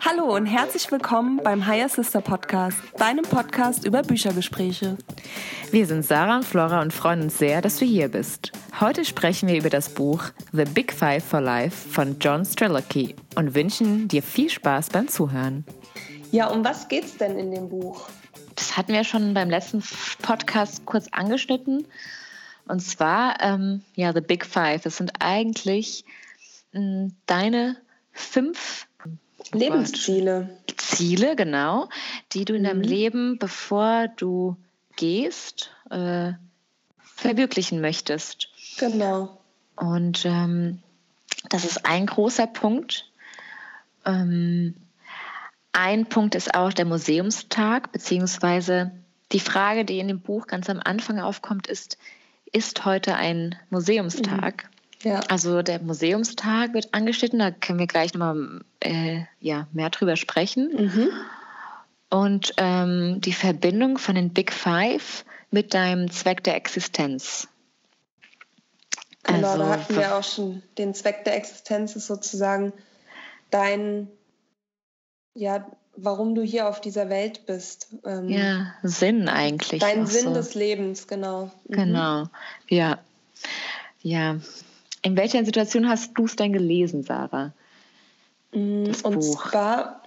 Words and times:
Hallo 0.00 0.36
und 0.36 0.46
herzlich 0.46 0.90
willkommen 0.92 1.40
beim 1.42 1.66
Higher 1.66 1.88
Sister 1.88 2.20
Podcast, 2.20 2.78
deinem 2.96 3.24
Podcast 3.24 3.84
über 3.84 4.02
Büchergespräche. 4.02 4.96
Wir 5.70 5.86
sind 5.86 6.04
Sarah 6.04 6.36
und 6.36 6.44
Flora 6.44 6.80
und 6.80 6.92
freuen 6.92 7.22
uns 7.22 7.38
sehr, 7.38 7.60
dass 7.60 7.78
du 7.78 7.84
hier 7.84 8.08
bist. 8.08 8.52
Heute 8.78 9.04
sprechen 9.04 9.48
wir 9.48 9.56
über 9.56 9.70
das 9.70 9.88
Buch 9.88 10.24
The 10.52 10.64
Big 10.64 10.92
Five 10.92 11.24
for 11.24 11.40
Life 11.40 11.88
von 11.88 12.16
John 12.20 12.44
Strelicky 12.44 13.16
und 13.34 13.54
wünschen 13.54 14.06
dir 14.06 14.22
viel 14.22 14.50
Spaß 14.50 14.90
beim 14.90 15.08
Zuhören. 15.08 15.64
Ja, 16.30 16.48
um 16.48 16.64
was 16.64 16.86
geht's 16.86 17.16
denn 17.16 17.38
in 17.38 17.50
dem 17.50 17.68
Buch? 17.68 18.08
Das 18.54 18.76
hatten 18.76 18.92
wir 18.92 19.04
schon 19.04 19.34
beim 19.34 19.50
letzten 19.50 19.82
Podcast 20.22 20.86
kurz 20.86 21.08
angeschnitten. 21.10 21.86
Und 22.66 22.80
zwar, 22.80 23.40
ähm, 23.40 23.82
ja, 23.94 24.12
The 24.12 24.20
Big 24.20 24.44
Five. 24.44 24.82
Das 24.82 24.96
sind 24.96 25.12
eigentlich 25.20 26.04
mh, 26.72 26.80
hm, 26.80 27.16
deine 27.26 27.76
fünf 28.12 28.86
Lebensziele. 29.52 30.58
Ziele, 30.76 31.36
genau, 31.36 31.88
die 32.32 32.44
du 32.44 32.54
in 32.54 32.64
deinem 32.64 32.78
mhm. 32.78 32.84
Leben, 32.84 33.38
bevor 33.38 34.08
du 34.08 34.56
gehst, 34.96 35.70
äh, 35.90 36.32
verwirklichen 36.98 37.80
möchtest. 37.80 38.48
Genau. 38.78 39.38
Und 39.76 40.24
ähm, 40.24 40.82
das 41.50 41.64
ist 41.64 41.86
ein 41.86 42.06
großer 42.06 42.46
Punkt. 42.46 43.10
Ähm, 44.04 44.74
ein 45.72 46.06
Punkt 46.06 46.34
ist 46.34 46.54
auch 46.54 46.72
der 46.72 46.86
Museumstag, 46.86 47.92
beziehungsweise 47.92 48.92
die 49.32 49.40
Frage, 49.40 49.84
die 49.84 49.98
in 49.98 50.08
dem 50.08 50.20
Buch 50.20 50.46
ganz 50.46 50.70
am 50.70 50.80
Anfang 50.82 51.20
aufkommt, 51.20 51.66
ist, 51.66 51.98
ist 52.52 52.84
heute 52.84 53.16
ein 53.16 53.56
Museumstag? 53.70 54.64
Mhm. 54.64 55.10
Ja. 55.10 55.20
Also 55.28 55.62
der 55.62 55.80
Museumstag 55.80 56.72
wird 56.74 56.92
angeschnitten, 56.92 57.38
da 57.38 57.50
können 57.50 57.78
wir 57.78 57.86
gleich 57.86 58.14
nochmal 58.14 58.62
äh, 58.80 59.22
ja, 59.40 59.68
mehr 59.72 59.90
drüber 59.90 60.16
sprechen. 60.16 60.70
Mhm. 60.72 61.08
Und 62.08 62.54
ähm, 62.56 63.20
die 63.20 63.32
Verbindung 63.32 63.98
von 63.98 64.14
den 64.14 64.32
Big 64.32 64.52
Five 64.52 65.24
mit 65.50 65.74
deinem 65.74 66.10
Zweck 66.10 66.42
der 66.44 66.56
Existenz. 66.56 67.48
Genau, 69.22 69.48
also, 69.48 69.62
da 69.62 69.68
hatten 69.70 69.96
wir 69.96 70.16
auch 70.16 70.24
schon 70.24 70.62
den 70.78 70.94
Zweck 70.94 71.24
der 71.24 71.36
Existenz 71.36 71.96
ist 71.96 72.06
sozusagen 72.06 72.72
dein, 73.50 74.08
ja, 75.34 75.66
warum 75.96 76.34
du 76.34 76.42
hier 76.42 76.68
auf 76.68 76.80
dieser 76.80 77.08
Welt 77.08 77.46
bist. 77.46 77.88
Ähm, 78.04 78.28
ja, 78.28 78.74
Sinn 78.82 79.28
eigentlich. 79.28 79.80
Dein 79.80 80.06
Sinn 80.06 80.24
so. 80.24 80.34
des 80.34 80.54
Lebens, 80.54 81.06
genau. 81.06 81.50
Mhm. 81.68 81.74
Genau, 81.74 82.24
ja. 82.68 82.98
Ja, 84.02 84.36
in 85.02 85.16
welcher 85.16 85.44
Situation 85.44 85.88
hast 85.88 86.12
du 86.14 86.24
es 86.24 86.36
denn 86.36 86.52
gelesen, 86.52 87.02
Sarah? 87.02 87.52
Mm, 88.52 88.84
das 88.84 89.02
Und 89.02 89.14
Buch. 89.14 89.50
zwar 89.50 90.02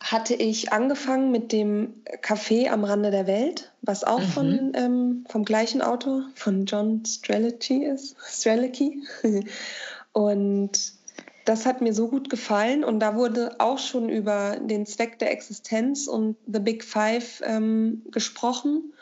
hatte 0.00 0.34
ich 0.34 0.72
angefangen 0.72 1.30
mit 1.32 1.50
dem 1.50 1.94
Café 2.20 2.68
am 2.68 2.84
Rande 2.84 3.10
der 3.10 3.26
Welt, 3.26 3.72
was 3.82 4.04
auch 4.04 4.20
mhm. 4.20 4.24
von, 4.24 4.72
ähm, 4.74 5.24
vom 5.28 5.44
gleichen 5.44 5.80
Autor, 5.80 6.24
von 6.34 6.66
John 6.66 7.04
Strelicky 7.06 7.84
ist. 7.84 8.16
Strelicky. 8.26 9.02
Und 10.12 10.93
das 11.44 11.66
hat 11.66 11.80
mir 11.80 11.92
so 11.92 12.08
gut 12.08 12.30
gefallen 12.30 12.84
und 12.84 13.00
da 13.00 13.16
wurde 13.16 13.56
auch 13.58 13.78
schon 13.78 14.08
über 14.08 14.56
den 14.60 14.86
Zweck 14.86 15.18
der 15.18 15.30
Existenz 15.30 16.06
und 16.06 16.36
The 16.46 16.60
Big 16.60 16.84
Five 16.84 17.42
ähm, 17.44 18.02
gesprochen. 18.10 18.94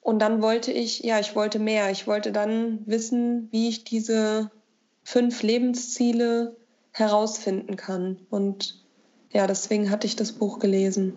Und 0.00 0.20
dann 0.20 0.42
wollte 0.42 0.72
ich, 0.72 1.00
ja, 1.00 1.20
ich 1.20 1.36
wollte 1.36 1.58
mehr. 1.58 1.90
Ich 1.90 2.06
wollte 2.06 2.32
dann 2.32 2.86
wissen, 2.86 3.48
wie 3.52 3.68
ich 3.68 3.84
diese 3.84 4.50
fünf 5.04 5.42
Lebensziele 5.42 6.56
herausfinden 6.92 7.76
kann. 7.76 8.26
Und 8.30 8.82
ja, 9.30 9.46
deswegen 9.46 9.90
hatte 9.90 10.06
ich 10.06 10.16
das 10.16 10.32
Buch 10.32 10.58
gelesen. 10.58 11.14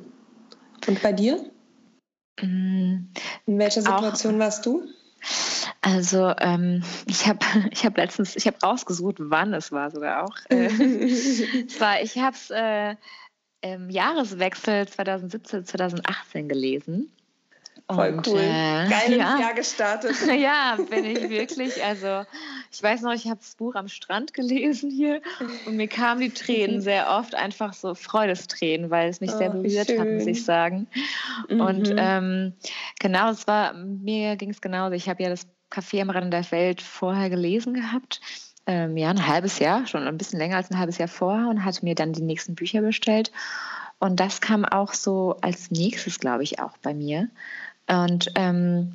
Und 0.88 1.02
bei 1.02 1.14
dir? 1.14 1.44
Mm, 2.42 3.08
In 3.46 3.60
welcher 3.60 3.82
Situation 3.82 4.36
auch, 4.36 4.40
warst 4.40 4.66
du? 4.66 4.84
Also 5.84 6.34
ähm, 6.40 6.82
ich 7.06 7.28
habe 7.28 7.40
ich 7.72 7.86
hab 7.86 7.98
letztens, 7.98 8.36
ich 8.36 8.48
habe 8.48 8.58
rausgesucht, 8.64 9.18
wann 9.20 9.54
es 9.54 9.72
war 9.72 9.92
sogar 9.92 10.24
auch. 10.24 10.36
Äh, 10.50 10.66
es 10.66 11.80
war, 11.80 12.02
ich 12.02 12.18
habe 12.18 12.36
es 12.36 12.50
äh, 12.50 12.96
im 13.62 13.90
Jahreswechsel 13.90 14.88
2017, 14.88 15.66
2018 15.66 16.50
gelesen. 16.50 17.12
Voll 17.92 18.14
und, 18.14 18.28
cool. 18.28 18.40
Äh, 18.40 18.88
Geil 18.90 19.18
ja. 19.18 19.40
Jahr 19.40 19.54
gestartet. 19.54 20.16
ja, 20.26 20.78
bin 20.90 21.04
ich 21.04 21.30
wirklich. 21.30 21.84
Also 21.84 22.24
ich 22.72 22.82
weiß 22.82 23.02
noch, 23.02 23.14
ich 23.14 23.28
habe 23.28 23.40
das 23.40 23.56
Buch 23.56 23.76
am 23.76 23.90
Strand 23.90 24.34
gelesen 24.34 24.90
hier 24.90 25.22
und 25.66 25.76
mir 25.76 25.88
kamen 25.88 26.22
die 26.22 26.30
Tränen 26.30 26.80
sehr 26.80 27.10
oft 27.10 27.36
einfach 27.36 27.74
so 27.74 27.94
Freudestränen, 27.94 28.90
weil 28.90 29.10
es 29.10 29.20
mich 29.20 29.34
oh, 29.34 29.38
sehr 29.38 29.50
berührt 29.50 29.88
schön. 29.88 30.00
hat, 30.00 30.08
muss 30.08 30.28
ich 30.28 30.46
sagen. 30.46 30.88
Mhm. 31.50 31.60
Und 31.60 31.94
ähm, 31.98 32.54
genau, 33.00 33.32
es 33.32 33.48
war, 33.48 33.74
mir 33.74 34.38
ging 34.38 34.52
es 34.52 34.62
genauso. 34.62 34.94
Ich 34.94 35.10
habe 35.10 35.22
ja 35.22 35.30
das 35.30 35.46
Café 35.74 36.02
am 36.02 36.10
Rande 36.10 36.30
der 36.30 36.52
Welt 36.52 36.82
vorher 36.82 37.30
gelesen 37.30 37.74
gehabt. 37.74 38.22
Ähm, 38.66 38.96
ja, 38.96 39.10
ein 39.10 39.28
halbes 39.28 39.60
Jahr, 39.60 39.86
schon 39.88 40.08
ein 40.08 40.18
bisschen 40.18 40.40
länger 40.40 40.58
als 40.58 40.72
ein 40.72 40.80
halbes 40.80 40.98
Jahr 40.98 41.10
vorher 41.10 41.50
und 41.50 41.66
hatte 41.66 41.84
mir 41.84 41.96
dann 41.96 42.14
die 42.14 42.22
nächsten 42.22 42.56
Bücher 42.56 42.82
bestellt. 42.82 43.32
Und 44.00 44.20
das 44.20 44.42
kam 44.42 44.66
auch 44.66 44.94
so 44.94 45.38
als 45.42 45.72
nächstes, 45.72 46.20
glaube 46.20 46.44
ich, 46.44 46.60
auch 46.60 46.78
bei 46.78 46.94
mir 46.94 47.30
und 47.88 48.32
ähm, 48.36 48.94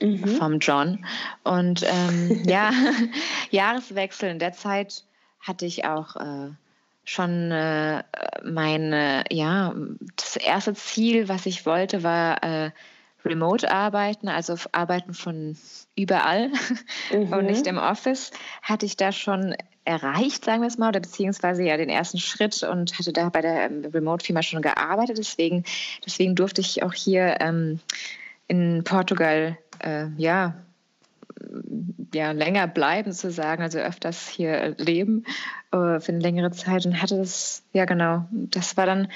mhm. 0.00 0.26
vom 0.36 0.58
John. 0.58 1.04
Und 1.44 1.84
ähm, 1.86 2.42
ja, 2.46 2.70
Jahreswechsel 3.50 4.30
in 4.30 4.38
der 4.38 4.52
Zeit 4.52 5.04
hatte 5.40 5.66
ich 5.66 5.84
auch 5.84 6.16
äh, 6.16 6.50
schon 7.04 7.50
äh, 7.50 8.02
meine, 8.44 9.24
ja, 9.30 9.74
das 10.16 10.36
erste 10.36 10.74
Ziel, 10.74 11.28
was 11.28 11.46
ich 11.46 11.64
wollte, 11.64 12.02
war 12.02 12.42
äh, 12.42 12.70
remote 13.24 13.70
arbeiten, 13.70 14.28
also 14.28 14.56
arbeiten 14.72 15.14
von 15.14 15.56
überall 15.98 16.50
mhm. 17.12 17.32
und 17.32 17.46
nicht 17.46 17.66
im 17.66 17.78
Office, 17.78 18.30
hatte 18.62 18.86
ich 18.86 18.96
da 18.96 19.12
schon 19.12 19.54
erreicht, 19.84 20.44
sagen 20.44 20.60
wir 20.60 20.68
es 20.68 20.76
mal, 20.76 20.88
oder 20.88 21.00
beziehungsweise 21.00 21.62
ja 21.62 21.76
den 21.76 21.88
ersten 21.88 22.18
Schritt 22.18 22.62
und 22.62 22.98
hatte 22.98 23.12
da 23.12 23.30
bei 23.30 23.40
der 23.40 23.70
ähm, 23.70 23.84
Remote-Firma 23.86 24.42
schon 24.42 24.60
gearbeitet. 24.60 25.16
Deswegen, 25.18 25.64
deswegen 26.04 26.34
durfte 26.34 26.60
ich 26.60 26.82
auch 26.82 26.92
hier 26.92 27.38
ähm, 27.40 27.80
in 28.48 28.84
Portugal 28.84 29.56
äh, 29.78 30.08
ja, 30.18 30.54
ja 32.12 32.32
länger 32.32 32.66
bleiben 32.66 33.12
sozusagen, 33.12 33.62
also 33.62 33.78
öfters 33.78 34.28
hier 34.28 34.74
leben 34.78 35.24
äh, 35.72 36.00
für 36.00 36.12
eine 36.12 36.20
längere 36.20 36.50
Zeit 36.50 36.84
und 36.84 37.00
hatte 37.00 37.16
das, 37.16 37.62
ja 37.72 37.86
genau, 37.86 38.26
das 38.30 38.76
war 38.76 38.84
dann 38.84 39.08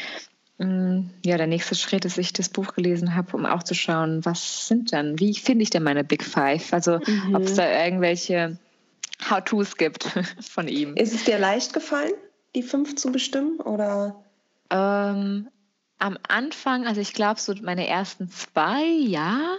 ja, 1.25 1.37
der 1.37 1.47
nächste 1.47 1.75
Schritt, 1.75 2.05
dass 2.05 2.19
ich 2.19 2.33
das 2.33 2.49
Buch 2.49 2.75
gelesen 2.75 3.15
habe, 3.15 3.37
um 3.37 3.47
auch 3.47 3.63
zu 3.63 3.75
schauen, 3.75 4.25
was 4.25 4.69
sind 4.69 4.93
dann, 4.93 5.19
wie 5.19 5.35
finde 5.35 5.63
ich 5.63 5.71
denn 5.71 5.83
meine 5.83 6.05
Big 6.05 6.25
Five? 6.25 6.73
Also 6.73 6.99
mhm. 7.07 7.35
ob 7.35 7.43
es 7.43 7.55
da 7.55 7.85
irgendwelche 7.85 8.59
How-Tos 9.31 9.77
gibt 9.77 10.05
von 10.41 10.69
ihm. 10.69 10.97
Ist 10.97 11.15
es 11.15 11.25
dir 11.25 11.39
leicht 11.39 11.73
gefallen, 11.73 12.13
die 12.55 12.63
fünf 12.63 12.97
zu 12.97 13.13
bestimmen? 13.13 13.61
Oder? 13.61 14.23
Ähm, 14.71 15.49
am 15.99 16.19
Anfang, 16.27 16.87
also 16.87 17.01
ich 17.01 17.13
glaube 17.13 17.41
so 17.41 17.55
meine 17.63 17.87
ersten 17.87 18.31
zwei, 18.31 18.85
ja. 18.85 19.57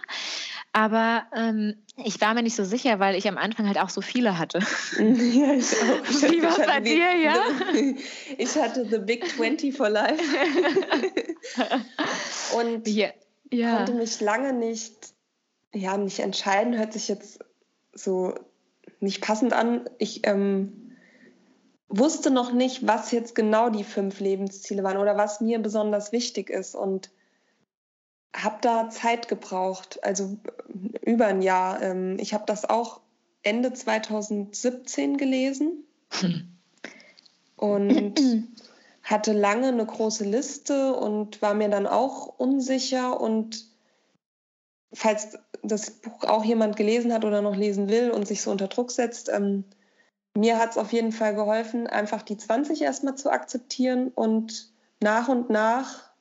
Aber 0.73 1.23
ähm, 1.35 1.75
ich 2.03 2.19
war 2.19 2.33
mir 2.33 2.41
nicht 2.41 2.55
so 2.55 2.63
sicher, 2.63 2.99
weil 2.99 3.15
ich 3.15 3.27
am 3.27 3.37
Anfang 3.37 3.67
halt 3.67 3.79
auch 3.79 3.89
so 3.89 4.01
viele 4.01 4.37
hatte. 4.39 4.59
Ja, 4.97 5.53
ich 5.53 5.71
auch. 5.73 6.31
Wie 6.31 6.41
war 6.41 6.57
bei 6.65 6.79
dir, 6.79 7.15
ja? 7.15 7.43
ich 8.37 8.55
hatte 8.55 8.85
The 8.89 8.97
Big 8.97 9.27
20 9.27 9.75
for 9.75 9.89
Life. 9.89 10.23
Und 12.57 12.87
ja. 12.87 13.09
Ja. 13.51 13.77
konnte 13.77 13.93
mich 13.93 14.19
lange 14.19 14.53
nicht, 14.53 15.13
ja, 15.73 15.95
nicht 15.97 16.19
entscheiden, 16.19 16.77
hört 16.77 16.93
sich 16.93 17.07
jetzt 17.07 17.39
so 17.93 18.33
nicht 18.99 19.21
passend 19.21 19.53
an. 19.53 19.87
Ich 19.99 20.25
ähm, 20.25 20.95
wusste 21.87 22.31
noch 22.31 22.51
nicht, 22.51 22.87
was 22.87 23.11
jetzt 23.11 23.35
genau 23.35 23.69
die 23.69 23.83
fünf 23.83 24.19
Lebensziele 24.19 24.83
waren 24.83 24.97
oder 24.97 25.17
was 25.17 25.39
mir 25.39 25.59
besonders 25.59 26.11
wichtig 26.11 26.49
ist 26.49 26.73
und 26.73 27.11
habe 28.35 28.57
da 28.61 28.89
Zeit 28.89 29.27
gebraucht, 29.27 29.99
also 30.03 30.37
über 31.01 31.27
ein 31.27 31.41
Jahr. 31.41 31.81
Ähm, 31.81 32.17
ich 32.19 32.33
habe 32.33 32.45
das 32.47 32.65
auch 32.65 33.01
Ende 33.43 33.73
2017 33.73 35.17
gelesen 35.17 35.85
und 37.55 38.19
hatte 39.03 39.33
lange 39.33 39.67
eine 39.67 39.85
große 39.85 40.23
Liste 40.23 40.95
und 40.95 41.41
war 41.41 41.53
mir 41.53 41.69
dann 41.69 41.87
auch 41.87 42.39
unsicher 42.39 43.19
und 43.19 43.67
falls 44.93 45.37
das 45.61 45.91
Buch 45.91 46.23
auch 46.23 46.43
jemand 46.43 46.75
gelesen 46.75 47.13
hat 47.13 47.25
oder 47.25 47.41
noch 47.41 47.55
lesen 47.55 47.89
will 47.89 48.11
und 48.11 48.27
sich 48.27 48.41
so 48.41 48.51
unter 48.51 48.67
Druck 48.67 48.91
setzt, 48.91 49.29
ähm, 49.29 49.65
mir 50.35 50.57
hat 50.57 50.71
es 50.71 50.77
auf 50.77 50.91
jeden 50.93 51.11
Fall 51.11 51.35
geholfen, 51.35 51.87
einfach 51.87 52.21
die 52.21 52.37
20 52.37 52.81
erstmal 52.81 53.15
zu 53.15 53.29
akzeptieren 53.29 54.09
und 54.09 54.71
nach 54.99 55.27
und 55.27 55.49
nach 55.49 56.12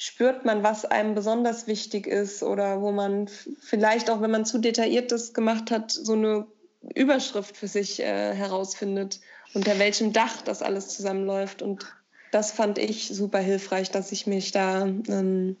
spürt 0.00 0.44
man, 0.44 0.62
was 0.62 0.84
einem 0.84 1.16
besonders 1.16 1.66
wichtig 1.66 2.06
ist 2.06 2.44
oder 2.44 2.80
wo 2.80 2.92
man 2.92 3.28
vielleicht 3.60 4.10
auch, 4.10 4.20
wenn 4.20 4.30
man 4.30 4.46
zu 4.46 4.58
detailliert 4.58 5.10
das 5.10 5.34
gemacht 5.34 5.72
hat, 5.72 5.90
so 5.90 6.12
eine 6.12 6.46
Überschrift 6.94 7.56
für 7.56 7.66
sich 7.66 7.98
äh, 7.98 8.32
herausfindet, 8.32 9.18
unter 9.54 9.76
welchem 9.80 10.12
Dach 10.12 10.40
das 10.42 10.62
alles 10.62 10.88
zusammenläuft. 10.90 11.62
Und 11.62 11.92
das 12.30 12.52
fand 12.52 12.78
ich 12.78 13.08
super 13.08 13.40
hilfreich, 13.40 13.90
dass 13.90 14.12
ich 14.12 14.28
mich 14.28 14.52
da 14.52 14.86
ähm, 14.86 15.56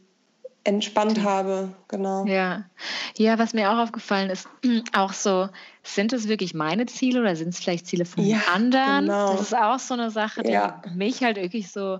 entspannt 0.62 1.24
habe, 1.24 1.70
genau. 1.88 2.24
Ja. 2.26 2.64
ja, 3.16 3.40
was 3.40 3.54
mir 3.54 3.72
auch 3.72 3.78
aufgefallen 3.78 4.30
ist, 4.30 4.48
auch 4.92 5.14
so, 5.14 5.48
sind 5.82 6.12
es 6.12 6.28
wirklich 6.28 6.54
meine 6.54 6.86
Ziele 6.86 7.22
oder 7.22 7.34
sind 7.34 7.48
es 7.48 7.58
vielleicht 7.58 7.88
Ziele 7.88 8.04
von 8.04 8.24
ja, 8.24 8.38
anderen? 8.54 9.06
Genau. 9.06 9.32
Das 9.32 9.40
ist 9.40 9.56
auch 9.56 9.80
so 9.80 9.94
eine 9.94 10.12
Sache, 10.12 10.44
die 10.44 10.52
ja. 10.52 10.80
mich 10.94 11.24
halt 11.24 11.38
wirklich 11.38 11.72
so 11.72 11.98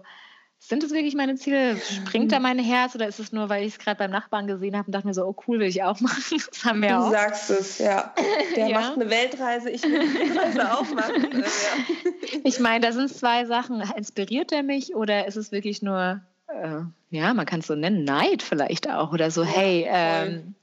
sind 0.61 0.83
es 0.83 0.91
wirklich 0.91 1.15
meine 1.15 1.37
Ziele? 1.37 1.77
Springt 1.77 2.33
da 2.33 2.41
mein 2.41 2.59
Herz 2.59 2.95
oder 2.95 3.07
ist 3.07 3.21
es 3.21 3.33
nur, 3.33 3.49
weil 3.49 3.65
ich 3.65 3.75
es 3.75 3.79
gerade 3.79 3.97
beim 3.97 4.11
Nachbarn 4.11 4.47
gesehen 4.47 4.77
habe 4.77 4.87
und 4.87 4.93
dachte 4.93 5.07
mir 5.07 5.15
so, 5.15 5.25
oh 5.25 5.37
cool, 5.47 5.61
will 5.61 5.69
ich 5.69 5.83
auch 5.83 6.01
machen? 6.01 6.43
Das 6.51 6.65
haben 6.65 6.83
wir 6.83 6.89
du 6.89 6.99
auch. 6.99 7.07
Du 7.07 7.13
sagst 7.13 7.51
es, 7.51 7.79
ja. 7.79 8.13
Der 8.57 8.69
ja. 8.69 8.81
macht 8.81 8.95
eine 8.95 9.09
Weltreise, 9.09 9.71
ich 9.71 9.83
will 9.85 10.01
eine 10.01 10.41
Reise 10.41 10.75
auch 10.75 10.93
machen. 10.93 11.29
ja. 11.33 12.41
Ich 12.45 12.59
meine, 12.59 12.81
da 12.81 12.93
sind 12.93 13.09
zwei 13.09 13.45
Sachen. 13.45 13.83
Inspiriert 13.97 14.53
er 14.53 14.63
mich 14.63 14.95
oder 14.95 15.27
ist 15.27 15.37
es 15.37 15.53
wirklich 15.53 15.81
nur, 15.81 16.21
äh, 16.49 16.81
ja, 17.11 17.35
man 17.35 17.47
kann 17.47 17.61
es 17.61 17.67
so 17.69 17.75
nennen, 17.75 18.05
Neid 18.05 18.43
vielleicht 18.43 18.91
auch 18.91 19.13
oder 19.13 19.31
so, 19.31 19.45
hey, 19.45 19.87
ähm, 19.89 20.55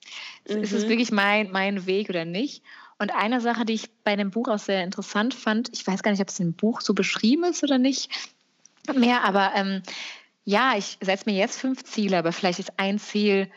mhm. 0.47 0.61
ist 0.61 0.73
es 0.73 0.85
mhm. 0.85 0.89
wirklich 0.89 1.11
mein, 1.11 1.51
mein 1.51 1.85
Weg 1.85 2.09
oder 2.09 2.25
nicht? 2.25 2.63
Und 2.97 3.13
eine 3.13 3.41
Sache, 3.41 3.65
die 3.65 3.73
ich 3.73 3.89
bei 4.03 4.15
dem 4.15 4.31
Buch 4.31 4.47
auch 4.47 4.59
sehr 4.59 4.83
interessant 4.83 5.33
fand, 5.33 5.69
ich 5.73 5.85
weiß 5.85 6.01
gar 6.01 6.11
nicht, 6.11 6.21
ob 6.21 6.29
es 6.29 6.39
im 6.39 6.53
Buch 6.53 6.79
so 6.79 6.93
beschrieben 6.93 7.43
ist 7.43 7.63
oder 7.63 7.77
nicht, 7.77 8.09
mehr, 8.93 9.23
aber 9.23 9.51
ähm, 9.55 9.81
ja, 10.43 10.75
ich 10.77 10.97
setze 11.01 11.29
mir 11.29 11.35
jetzt 11.35 11.59
fünf 11.59 11.83
Ziele, 11.83 12.17
aber 12.17 12.31
vielleicht 12.31 12.59
ist 12.59 12.73
ein 12.77 12.99
Ziel, 12.99 13.49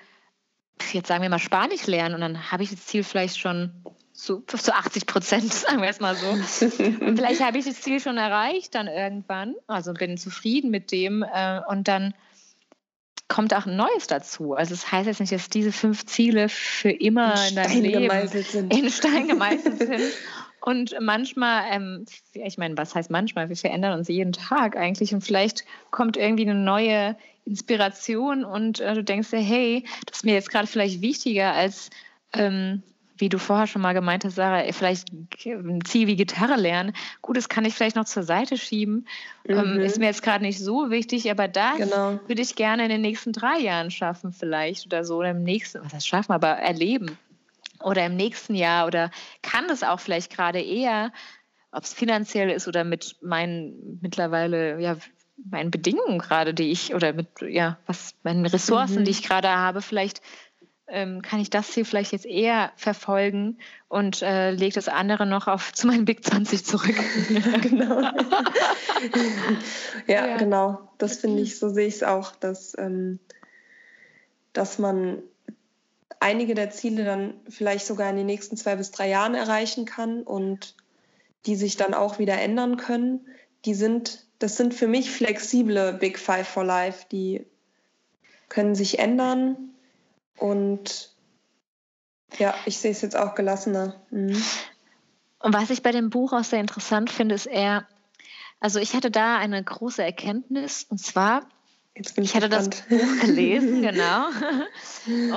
jetzt 0.92 1.08
sagen 1.08 1.22
wir 1.22 1.28
mal 1.28 1.38
Spanisch 1.38 1.86
lernen 1.86 2.14
und 2.14 2.20
dann 2.22 2.50
habe 2.50 2.62
ich 2.62 2.70
das 2.70 2.86
Ziel 2.86 3.04
vielleicht 3.04 3.38
schon 3.38 3.72
zu, 4.12 4.40
zu 4.40 4.74
80 4.74 5.06
Prozent, 5.06 5.52
sagen 5.54 5.80
wir 5.80 5.88
es 5.88 6.00
mal 6.00 6.16
so. 6.16 6.28
Und 6.28 6.44
vielleicht 7.16 7.42
habe 7.42 7.58
ich 7.58 7.66
das 7.66 7.80
Ziel 7.80 8.00
schon 8.00 8.16
erreicht 8.16 8.74
dann 8.74 8.88
irgendwann, 8.88 9.54
also 9.66 9.92
bin 9.94 10.16
zufrieden 10.16 10.70
mit 10.70 10.90
dem 10.90 11.22
äh, 11.22 11.60
und 11.68 11.88
dann 11.88 12.14
kommt 13.28 13.54
auch 13.54 13.66
ein 13.66 13.76
Neues 13.76 14.06
dazu. 14.06 14.54
Also 14.54 14.72
es 14.72 14.80
das 14.80 14.92
heißt 14.92 15.06
jetzt 15.06 15.20
nicht, 15.20 15.32
dass 15.32 15.50
diese 15.50 15.70
fünf 15.70 16.06
Ziele 16.06 16.48
für 16.48 16.90
immer 16.90 17.34
in, 17.42 17.50
in 17.50 17.54
deinem 17.56 17.82
Leben 17.82 18.70
in 18.70 18.90
Stein 18.90 19.28
gemeißelt 19.28 19.78
sind 19.78 20.00
Und 20.60 20.94
manchmal, 21.00 21.64
ähm, 21.70 22.04
ich 22.32 22.58
meine, 22.58 22.76
was 22.76 22.94
heißt 22.94 23.10
manchmal? 23.10 23.48
Wir 23.48 23.56
verändern 23.56 23.98
uns 23.98 24.08
jeden 24.08 24.32
Tag 24.32 24.76
eigentlich 24.76 25.14
und 25.14 25.22
vielleicht 25.22 25.64
kommt 25.90 26.16
irgendwie 26.16 26.48
eine 26.48 26.54
neue 26.54 27.16
Inspiration 27.44 28.44
und 28.44 28.80
äh, 28.80 28.94
du 28.94 29.02
denkst 29.02 29.30
dir, 29.30 29.38
hey, 29.38 29.84
das 30.06 30.18
ist 30.18 30.24
mir 30.24 30.34
jetzt 30.34 30.50
gerade 30.50 30.66
vielleicht 30.66 31.00
wichtiger 31.00 31.52
als, 31.52 31.90
ähm, 32.34 32.82
wie 33.16 33.28
du 33.28 33.38
vorher 33.38 33.66
schon 33.66 33.82
mal 33.82 33.94
gemeint 33.94 34.24
hast, 34.24 34.34
Sarah, 34.34 34.64
vielleicht 34.72 35.08
ein 35.12 35.80
Ziel 35.84 36.06
wie 36.06 36.16
Gitarre 36.16 36.56
lernen. 36.56 36.92
Gut, 37.22 37.36
das 37.36 37.48
kann 37.48 37.64
ich 37.64 37.74
vielleicht 37.74 37.96
noch 37.96 38.04
zur 38.04 38.22
Seite 38.22 38.58
schieben. 38.58 39.06
Ähm, 39.46 39.74
mhm. 39.74 39.80
ist 39.80 39.98
mir 39.98 40.06
jetzt 40.06 40.22
gerade 40.22 40.44
nicht 40.44 40.58
so 40.58 40.90
wichtig, 40.90 41.30
aber 41.30 41.48
das 41.48 41.78
genau. 41.78 42.20
würde 42.26 42.42
ich 42.42 42.54
gerne 42.54 42.84
in 42.84 42.90
den 42.90 43.00
nächsten 43.00 43.32
drei 43.32 43.58
Jahren 43.58 43.90
schaffen, 43.90 44.32
vielleicht 44.32 44.86
oder 44.86 45.04
so, 45.04 45.16
oder 45.16 45.30
im 45.30 45.42
nächsten, 45.42 45.82
was 45.84 45.94
heißt 45.94 46.06
schaffen, 46.06 46.32
aber 46.32 46.48
erleben 46.48 47.16
oder 47.82 48.06
im 48.06 48.16
nächsten 48.16 48.54
Jahr 48.54 48.86
oder 48.86 49.10
kann 49.42 49.68
es 49.70 49.82
auch 49.82 50.00
vielleicht 50.00 50.34
gerade 50.34 50.60
eher, 50.60 51.12
ob 51.72 51.84
es 51.84 51.92
finanziell 51.92 52.50
ist 52.50 52.68
oder 52.68 52.84
mit 52.84 53.16
meinen 53.22 53.98
mittlerweile, 54.00 54.80
ja, 54.80 54.96
meinen 55.36 55.70
Bedingungen 55.70 56.18
gerade, 56.18 56.54
die 56.54 56.70
ich 56.70 56.94
oder 56.94 57.12
mit, 57.12 57.28
ja, 57.42 57.78
was 57.86 58.14
meinen 58.22 58.46
Ressourcen, 58.46 59.00
mhm. 59.00 59.04
die 59.04 59.12
ich 59.12 59.22
gerade 59.22 59.48
habe, 59.48 59.82
vielleicht 59.82 60.20
ähm, 60.88 61.22
kann 61.22 61.40
ich 61.40 61.50
das 61.50 61.72
hier 61.72 61.84
vielleicht 61.84 62.12
jetzt 62.12 62.24
eher 62.24 62.72
verfolgen 62.76 63.58
und 63.88 64.22
äh, 64.22 64.50
lege 64.50 64.74
das 64.74 64.88
andere 64.88 65.26
noch 65.26 65.46
auf 65.46 65.72
zu 65.72 65.86
meinen 65.86 66.06
Big 66.06 66.24
20 66.24 66.64
zurück. 66.64 66.96
genau. 67.62 68.00
ja, 70.06 70.26
ja, 70.26 70.36
genau. 70.38 70.88
Das 70.96 71.18
finde 71.18 71.42
ich, 71.42 71.58
so 71.58 71.68
sehe 71.68 71.86
ich 71.86 71.96
es 71.96 72.02
auch, 72.02 72.34
dass, 72.34 72.76
ähm, 72.78 73.18
dass 74.54 74.78
man 74.78 75.18
einige 76.20 76.54
der 76.54 76.70
Ziele 76.70 77.04
dann 77.04 77.34
vielleicht 77.48 77.86
sogar 77.86 78.10
in 78.10 78.16
den 78.16 78.26
nächsten 78.26 78.56
zwei 78.56 78.76
bis 78.76 78.90
drei 78.90 79.08
Jahren 79.08 79.34
erreichen 79.34 79.84
kann 79.84 80.22
und 80.22 80.74
die 81.46 81.56
sich 81.56 81.76
dann 81.76 81.94
auch 81.94 82.18
wieder 82.18 82.38
ändern 82.40 82.76
können. 82.76 83.26
Die 83.64 83.74
sind, 83.74 84.26
das 84.38 84.56
sind 84.56 84.74
für 84.74 84.88
mich 84.88 85.10
flexible 85.10 85.92
Big 85.92 86.18
Five 86.18 86.48
for 86.48 86.64
Life, 86.64 87.06
die 87.10 87.46
können 88.48 88.74
sich 88.74 88.98
ändern 88.98 89.70
und 90.36 91.14
ja, 92.38 92.54
ich 92.66 92.78
sehe 92.78 92.90
es 92.90 93.00
jetzt 93.00 93.16
auch 93.16 93.34
gelassener. 93.34 94.00
Mhm. 94.10 94.42
Und 95.40 95.54
was 95.54 95.70
ich 95.70 95.82
bei 95.82 95.92
dem 95.92 96.10
Buch 96.10 96.32
auch 96.32 96.44
sehr 96.44 96.60
interessant 96.60 97.10
finde, 97.10 97.34
ist 97.34 97.46
eher, 97.46 97.86
also 98.60 98.80
ich 98.80 98.94
hatte 98.94 99.10
da 99.10 99.38
eine 99.38 99.62
große 99.62 100.02
Erkenntnis 100.02 100.84
und 100.88 100.98
zwar, 100.98 101.48
Jetzt 101.98 102.14
bin 102.14 102.24
ich, 102.24 102.30
ich 102.30 102.36
hatte 102.36 102.48
das 102.48 102.70
Buch 102.70 103.20
gelesen, 103.20 103.82
genau. 103.82 104.28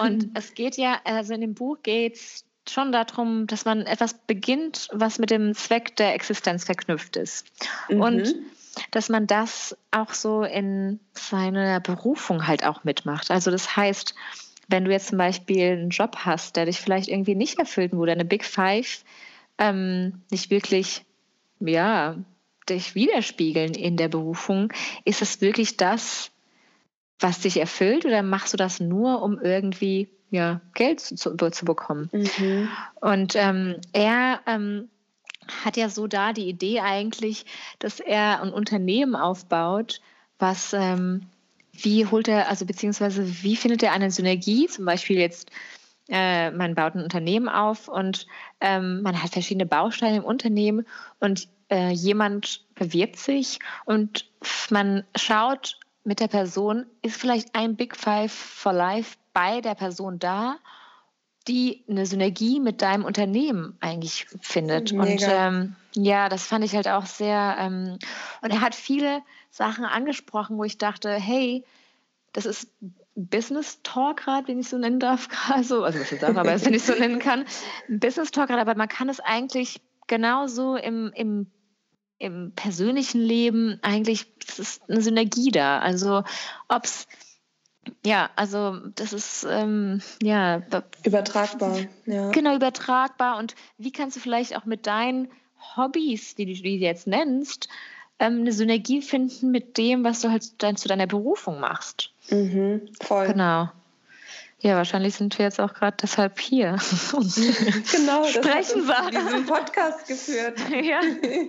Und 0.01 0.29
es 0.35 0.53
geht 0.53 0.77
ja, 0.77 1.01
also 1.03 1.33
in 1.33 1.41
dem 1.41 1.55
Buch 1.55 1.79
geht 1.81 2.15
es 2.15 2.45
schon 2.69 2.91
darum, 2.91 3.47
dass 3.47 3.65
man 3.65 3.81
etwas 3.81 4.13
beginnt, 4.13 4.87
was 4.91 5.17
mit 5.17 5.31
dem 5.31 5.55
Zweck 5.55 5.95
der 5.95 6.13
Existenz 6.13 6.63
verknüpft 6.63 7.17
ist. 7.17 7.47
Mhm. 7.89 8.01
Und 8.01 8.35
dass 8.91 9.09
man 9.09 9.25
das 9.25 9.75
auch 9.89 10.13
so 10.13 10.43
in 10.43 10.99
seiner 11.13 11.79
Berufung 11.79 12.47
halt 12.47 12.63
auch 12.63 12.83
mitmacht. 12.83 13.31
Also 13.31 13.49
das 13.49 13.75
heißt, 13.75 14.13
wenn 14.67 14.85
du 14.85 14.91
jetzt 14.91 15.07
zum 15.07 15.17
Beispiel 15.17 15.71
einen 15.71 15.89
Job 15.89 16.17
hast, 16.19 16.55
der 16.55 16.65
dich 16.67 16.79
vielleicht 16.79 17.09
irgendwie 17.09 17.35
nicht 17.35 17.57
erfüllt, 17.57 17.91
wo 17.93 18.05
deine 18.05 18.23
Big 18.23 18.45
Five 18.45 19.03
ähm, 19.57 20.21
nicht 20.29 20.51
wirklich, 20.51 21.03
ja, 21.59 22.15
dich 22.69 22.93
widerspiegeln 22.93 23.73
in 23.73 23.97
der 23.97 24.07
Berufung, 24.07 24.71
ist 25.03 25.21
es 25.21 25.41
wirklich 25.41 25.75
das, 25.75 26.31
was 27.21 27.39
dich 27.39 27.57
erfüllt 27.57 28.05
oder 28.05 28.23
machst 28.23 28.53
du 28.53 28.57
das 28.57 28.79
nur, 28.79 29.21
um 29.21 29.39
irgendwie 29.39 30.09
ja, 30.29 30.61
Geld 30.73 30.99
zu, 30.99 31.15
zu, 31.15 31.35
zu 31.35 31.65
bekommen? 31.65 32.09
Mhm. 32.11 32.69
Und 32.99 33.35
ähm, 33.35 33.75
er 33.93 34.41
ähm, 34.47 34.89
hat 35.63 35.77
ja 35.77 35.89
so 35.89 36.07
da 36.07 36.33
die 36.33 36.47
Idee 36.47 36.79
eigentlich, 36.79 37.45
dass 37.79 37.99
er 37.99 38.41
ein 38.41 38.51
Unternehmen 38.51 39.15
aufbaut, 39.15 40.01
was 40.39 40.73
ähm, 40.73 41.27
wie 41.73 42.05
holt 42.05 42.27
er, 42.27 42.49
also 42.49 42.65
beziehungsweise 42.65 43.43
wie 43.43 43.55
findet 43.55 43.83
er 43.83 43.93
eine 43.93 44.11
Synergie, 44.11 44.67
zum 44.67 44.85
Beispiel 44.85 45.17
jetzt 45.17 45.51
äh, 46.09 46.51
man 46.51 46.75
baut 46.75 46.95
ein 46.95 47.03
Unternehmen 47.03 47.47
auf 47.47 47.87
und 47.87 48.27
ähm, 48.59 49.01
man 49.01 49.21
hat 49.21 49.31
verschiedene 49.31 49.65
Bausteine 49.65 50.17
im 50.17 50.23
Unternehmen 50.25 50.85
und 51.19 51.47
äh, 51.69 51.91
jemand 51.91 52.65
bewirbt 52.75 53.17
sich 53.17 53.59
und 53.85 54.29
man 54.69 55.05
schaut, 55.15 55.79
mit 56.03 56.19
der 56.19 56.27
Person, 56.27 56.85
ist 57.01 57.17
vielleicht 57.17 57.55
ein 57.55 57.75
Big 57.75 57.95
Five 57.95 58.31
for 58.31 58.73
Life 58.73 59.17
bei 59.33 59.61
der 59.61 59.75
Person 59.75 60.19
da, 60.19 60.57
die 61.47 61.83
eine 61.89 62.05
Synergie 62.05 62.59
mit 62.59 62.81
deinem 62.81 63.03
Unternehmen 63.03 63.77
eigentlich 63.79 64.27
findet. 64.41 64.93
Mega. 64.93 65.03
Und 65.03 65.25
ähm, 65.27 65.75
ja, 65.93 66.29
das 66.29 66.45
fand 66.45 66.63
ich 66.63 66.75
halt 66.75 66.87
auch 66.87 67.05
sehr. 67.05 67.55
Ähm, 67.59 67.97
und 68.41 68.51
er 68.51 68.61
hat 68.61 68.75
viele 68.75 69.21
Sachen 69.49 69.85
angesprochen, 69.85 70.57
wo 70.57 70.63
ich 70.63 70.77
dachte, 70.77 71.11
hey, 71.11 71.63
das 72.33 72.45
ist 72.45 72.69
Business 73.15 73.79
Talk 73.83 74.17
gerade, 74.17 74.47
wenn 74.47 74.59
ich 74.59 74.69
so 74.69 74.77
nennen 74.77 74.99
darf, 74.99 75.27
gerade 75.29 75.63
so, 75.63 75.83
also 75.83 75.99
was 75.99 76.11
ich 76.11 76.19
sage, 76.19 76.39
aber 76.39 76.63
wenn 76.63 76.73
ich 76.73 76.83
so 76.83 76.93
nennen 76.93 77.19
kann, 77.19 77.45
Business 77.89 78.31
Talk 78.31 78.47
gerade, 78.47 78.61
aber 78.61 78.75
man 78.75 78.87
kann 78.87 79.09
es 79.09 79.19
eigentlich 79.19 79.81
genauso 80.07 80.75
im, 80.75 81.11
im 81.15 81.51
im 82.21 82.51
persönlichen 82.55 83.19
Leben 83.19 83.79
eigentlich 83.81 84.27
ist 84.57 84.83
eine 84.87 85.01
Synergie 85.01 85.51
da. 85.51 85.79
Also 85.79 86.23
ob 86.67 86.85
es 86.85 87.07
ja, 88.05 88.29
also 88.35 88.77
das 88.95 89.11
ist 89.11 89.45
ähm, 89.49 90.01
ja 90.21 90.61
übertragbar. 91.03 91.79
Ja. 92.05 92.29
Genau 92.29 92.55
übertragbar. 92.55 93.39
Und 93.39 93.55
wie 93.79 93.91
kannst 93.91 94.15
du 94.15 94.19
vielleicht 94.19 94.55
auch 94.55 94.65
mit 94.65 94.85
deinen 94.85 95.29
Hobbys, 95.75 96.35
die 96.35 96.45
du 96.45 96.51
jetzt 96.51 97.07
nennst, 97.07 97.69
ähm, 98.19 98.41
eine 98.41 98.51
Synergie 98.51 99.01
finden 99.01 99.49
mit 99.49 99.79
dem, 99.79 100.03
was 100.03 100.21
du 100.21 100.29
halt 100.29 100.61
dann 100.61 100.77
zu 100.77 100.87
deiner 100.87 101.07
Berufung 101.07 101.59
machst? 101.59 102.11
Mhm, 102.29 102.87
voll. 103.01 103.27
Genau. 103.27 103.69
Ja, 104.63 104.75
wahrscheinlich 104.75 105.15
sind 105.15 105.35
wir 105.39 105.45
jetzt 105.45 105.59
auch 105.59 105.73
gerade 105.73 105.97
deshalb 105.99 106.39
hier 106.39 106.77
und 107.13 107.35
genau, 107.91 108.23
sprechen 108.25 108.85
wir. 108.85 109.09
diesen 109.09 109.45
Podcast 109.47 110.07
geführt. 110.07 110.59
ja, 110.83 110.99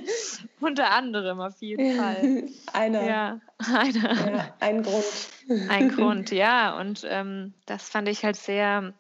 unter 0.61 0.91
anderem 0.91 1.41
auf 1.41 1.61
jeden 1.61 1.99
Fall. 1.99 2.45
Einer. 2.73 3.07
Ja, 3.07 3.41
einer. 3.59 4.31
Ja, 4.35 4.55
ein 4.61 4.83
Grund. 4.83 5.05
Ein 5.69 5.91
Grund, 5.91 6.31
ja. 6.31 6.79
Und 6.81 7.07
ähm, 7.07 7.53
das 7.67 7.91
fand 7.91 8.09
ich 8.09 8.25
halt 8.25 8.37
sehr. 8.37 8.95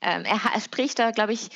Ähm, 0.00 0.24
er, 0.24 0.40
er 0.52 0.60
spricht 0.60 0.98
da, 0.98 1.12
glaube 1.12 1.32
ich, 1.32 1.50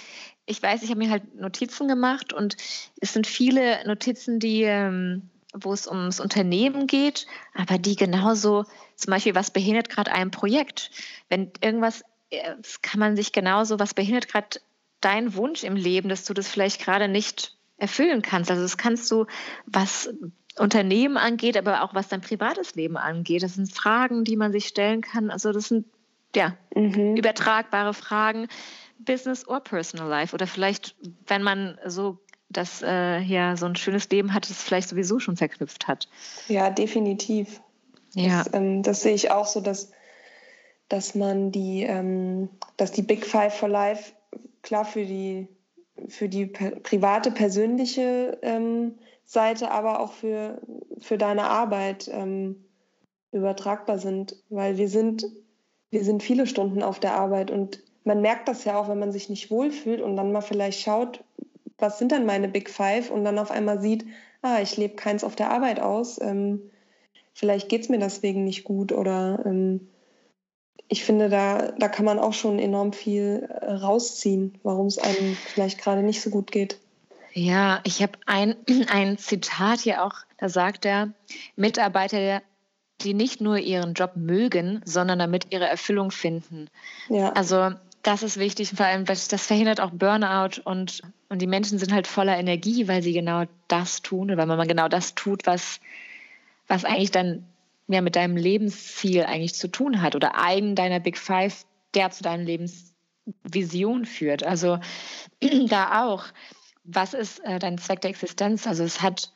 ich 0.47 0.63
weiß, 0.63 0.85
ich 0.85 0.91
habe 0.91 0.99
mir 0.99 1.11
halt 1.11 1.35
Notizen 1.35 1.89
gemacht 1.89 2.33
und 2.33 2.57
es 3.01 3.13
sind 3.13 3.27
viele 3.27 3.85
Notizen, 3.89 4.39
die 4.39 4.63
ähm, 4.63 5.31
wo 5.53 5.73
es 5.73 5.87
ums 5.87 6.21
Unternehmen 6.21 6.87
geht, 6.87 7.27
aber 7.55 7.79
die 7.79 7.97
genauso, 7.97 8.65
zum 8.97 9.11
Beispiel, 9.11 9.35
was 9.35 9.51
behindert 9.51 9.89
gerade 9.89 10.13
ein 10.13 10.31
Projekt? 10.31 10.91
Wenn 11.29 11.53
irgendwas, 11.61 12.05
äh, 12.31 12.55
kann 12.83 13.01
man 13.01 13.17
sich 13.17 13.33
genauso, 13.33 13.79
was 13.79 13.95
behindert 13.95 14.29
gerade 14.29 14.61
dein 15.01 15.35
Wunsch 15.35 15.65
im 15.65 15.77
Leben, 15.77 16.09
dass 16.09 16.25
du 16.25 16.35
das 16.35 16.49
vielleicht 16.49 16.81
gerade 16.81 17.09
nicht 17.09 17.57
erfüllen 17.77 18.23
kannst. 18.23 18.51
Also 18.51 18.63
das 18.63 18.79
kannst 18.79 19.11
du, 19.11 19.27
was 19.67 20.09
Unternehmen 20.59 21.17
angeht, 21.17 21.57
aber 21.57 21.83
auch 21.83 21.95
was 21.95 22.09
dein 22.09 22.21
privates 22.21 22.75
Leben 22.75 22.97
angeht. 22.97 23.43
Das 23.43 23.55
sind 23.55 23.73
Fragen, 23.73 24.25
die 24.25 24.37
man 24.37 24.53
sich 24.53 24.67
stellen 24.67 25.01
kann. 25.01 25.31
Also 25.31 25.53
das 25.53 25.69
sind 25.69 25.87
ja 26.35 26.57
mhm. 26.75 27.17
übertragbare 27.17 27.95
Fragen, 27.95 28.49
Business 28.99 29.47
or 29.49 29.61
Personal 29.61 30.09
Life. 30.09 30.35
Oder 30.35 30.47
vielleicht, 30.47 30.95
wenn 31.27 31.43
man 31.43 31.79
so 31.87 32.21
das 32.53 32.83
äh, 32.83 33.21
ja 33.21 33.57
so 33.57 33.67
ein 33.67 33.77
schönes 33.77 34.09
Leben 34.11 34.35
hat, 34.35 34.49
das 34.49 34.63
vielleicht 34.63 34.89
sowieso 34.89 35.19
schon 35.19 35.37
verknüpft 35.37 35.89
hat. 35.89 36.09
Ja, 36.49 36.71
definitiv. 36.71 37.61
Ja. 38.15 38.45
Das, 38.45 38.55
ähm, 38.55 38.83
das 38.83 39.03
sehe 39.03 39.15
ich 39.15 39.31
auch 39.31 39.47
so, 39.47 39.61
dass, 39.61 39.91
dass 40.89 41.15
man 41.15 41.51
die, 41.51 41.83
ähm, 41.83 42.49
dass 42.77 42.93
die 42.93 43.03
Big 43.03 43.27
Five 43.27 43.55
for 43.55 43.69
Life 43.69 44.13
klar 44.63 44.85
für 44.85 45.05
die 45.05 45.49
für 46.09 46.29
die 46.29 46.47
private, 46.47 47.31
persönliche 47.31 48.39
ähm, 48.43 48.95
Seite, 49.25 49.71
aber 49.71 50.01
auch 50.01 50.13
für, 50.13 50.61
für 51.01 51.19
deine 51.19 51.45
Arbeit 51.45 52.09
ähm, 52.13 52.65
übertragbar 53.31 53.99
sind. 53.99 54.37
Weil 54.49 54.79
wir 54.79 54.89
sind, 54.89 55.27
wir 55.91 56.05
sind 56.05 56.23
viele 56.23 56.47
Stunden 56.47 56.83
auf 56.83 57.01
der 57.01 57.15
Arbeit 57.15 57.51
und 57.51 57.83
man 58.05 58.21
merkt 58.21 58.49
das 58.49 58.65
ja 58.65 58.79
auch, 58.79 58.89
wenn 58.89 58.99
man 58.99 59.13
sich 59.13 59.29
nicht 59.29 59.51
wohlfühlt 59.51 60.01
und 60.01 60.17
dann 60.17 60.33
mal 60.33 60.41
vielleicht 60.41 60.81
schaut, 60.81 61.23
was 61.83 61.99
sind 61.99 62.13
dann 62.13 62.25
meine 62.25 62.49
Big 62.49 62.71
Five 62.71 63.11
und 63.11 63.25
dann 63.25 63.39
auf 63.39 63.51
einmal 63.51 63.81
sieht, 63.81 64.07
ah, 64.41 64.61
ich 64.63 64.77
lebe 64.77 64.95
keins 64.95 65.25
auf 65.25 65.37
der 65.37 65.51
Arbeit 65.51 65.81
aus, 65.81 66.21
ähm, 66.21 66.71
vielleicht 67.35 67.69
geht 67.69 67.83
es 67.83 67.89
mir 67.89 67.99
deswegen 67.99 68.45
nicht 68.45 68.65
gut 68.65 68.93
oder 68.93 69.43
ähm, 69.45 69.89
ich 70.89 71.05
finde, 71.05 71.29
da, 71.29 71.73
da 71.73 71.89
kann 71.89 72.05
man 72.05 72.19
auch 72.19 72.35
schon 72.35 72.59
enorm 72.59 72.93
viel 72.93 73.49
äh, 73.49 73.73
rausziehen, 73.73 74.59
warum 74.63 74.87
es 74.87 74.99
einem 74.99 75.37
vielleicht 75.37 75.81
gerade 75.81 76.03
nicht 76.03 76.21
so 76.21 76.31
gut 76.31 76.53
geht. 76.53 76.79
Ja, 77.33 77.81
ich 77.85 78.03
habe 78.03 78.19
ein, 78.27 78.57
ein 78.89 79.19
Zitat 79.19 79.81
hier 79.81 80.05
auch, 80.05 80.15
da 80.39 80.49
sagt 80.49 80.85
er, 80.85 81.13
Mitarbeiter, 81.57 82.43
die 83.01 83.15
nicht 83.15 83.41
nur 83.41 83.59
ihren 83.59 83.95
Job 83.95 84.13
mögen, 84.17 84.83
sondern 84.85 85.19
damit 85.19 85.47
ihre 85.51 85.67
Erfüllung 85.67 86.11
finden. 86.11 86.69
Ja. 87.09 87.33
Also 87.33 87.71
das 88.03 88.23
ist 88.23 88.39
wichtig, 88.39 88.71
vor 88.71 88.87
allem, 88.87 89.05
das 89.05 89.29
verhindert 89.29 89.81
auch 89.81 89.91
Burnout 89.91 90.61
und, 90.65 91.03
und 91.29 91.41
die 91.41 91.47
Menschen 91.47 91.79
sind 91.79 91.93
halt 91.93 92.07
voller 92.07 92.37
Energie, 92.37 92.89
weil 92.89 93.03
sie 93.03 93.13
genau 93.13 93.45
das 93.69 94.03
tun 94.03 94.31
oder 94.31 94.49
weil 94.49 94.57
man 94.57 94.69
genau 94.69 94.89
das 94.89 95.15
tut, 95.15 95.47
was, 95.47 95.81
was 96.67 96.85
eigentlich 96.85 97.13
dann 97.13 97.45
ja 97.87 98.01
mit 98.01 98.17
deinem 98.17 98.37
Lebensziel 98.37 99.23
eigentlich 99.25 99.55
zu 99.55 99.69
tun 99.69 100.03
hat 100.03 100.17
oder 100.17 100.37
einen 100.37 100.75
deiner 100.75 100.99
Big 100.99 101.17
Five, 101.17 101.65
der 101.95 102.11
zu 102.11 102.25
deiner 102.25 102.43
Lebensvision 102.43 104.05
führt. 104.05 104.43
Also 104.43 104.79
da 105.69 106.05
auch, 106.05 106.25
was 106.85 107.15
ist 107.15 107.39
äh, 107.45 107.61
dein 107.61 107.79
Zweck 107.79 108.01
der 108.01 108.11
Existenz? 108.11 108.67
Also 108.67 108.83
es 108.83 109.01
hat, 109.01 109.31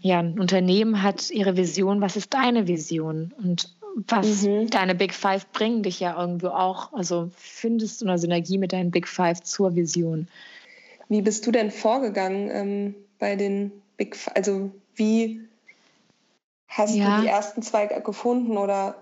ja, 0.00 0.18
ein 0.18 0.40
Unternehmen 0.40 1.02
hat 1.02 1.30
ihre 1.30 1.56
Vision, 1.56 2.00
was 2.00 2.16
ist 2.16 2.34
deine 2.34 2.66
Vision? 2.66 3.32
Und 3.36 3.72
was 4.08 4.42
mhm. 4.42 4.70
deine 4.70 4.94
Big 4.94 5.14
Five 5.14 5.50
bringen 5.52 5.82
dich 5.82 6.00
ja 6.00 6.20
irgendwo 6.20 6.48
auch, 6.48 6.92
also 6.92 7.30
findest 7.36 8.00
du 8.00 8.06
eine 8.06 8.18
Synergie 8.18 8.58
mit 8.58 8.72
deinen 8.72 8.90
Big 8.90 9.06
Five 9.08 9.42
zur 9.42 9.74
Vision. 9.74 10.28
Wie 11.08 11.22
bist 11.22 11.46
du 11.46 11.52
denn 11.52 11.70
vorgegangen 11.70 12.50
ähm, 12.50 12.94
bei 13.18 13.36
den 13.36 13.72
Big 13.96 14.16
Five? 14.16 14.34
Also 14.36 14.70
wie 14.96 15.40
Hast 16.74 16.96
ja. 16.96 17.16
du 17.16 17.22
die 17.22 17.28
ersten 17.28 17.62
zwei 17.62 17.86
gefunden 17.86 18.58
oder 18.58 18.96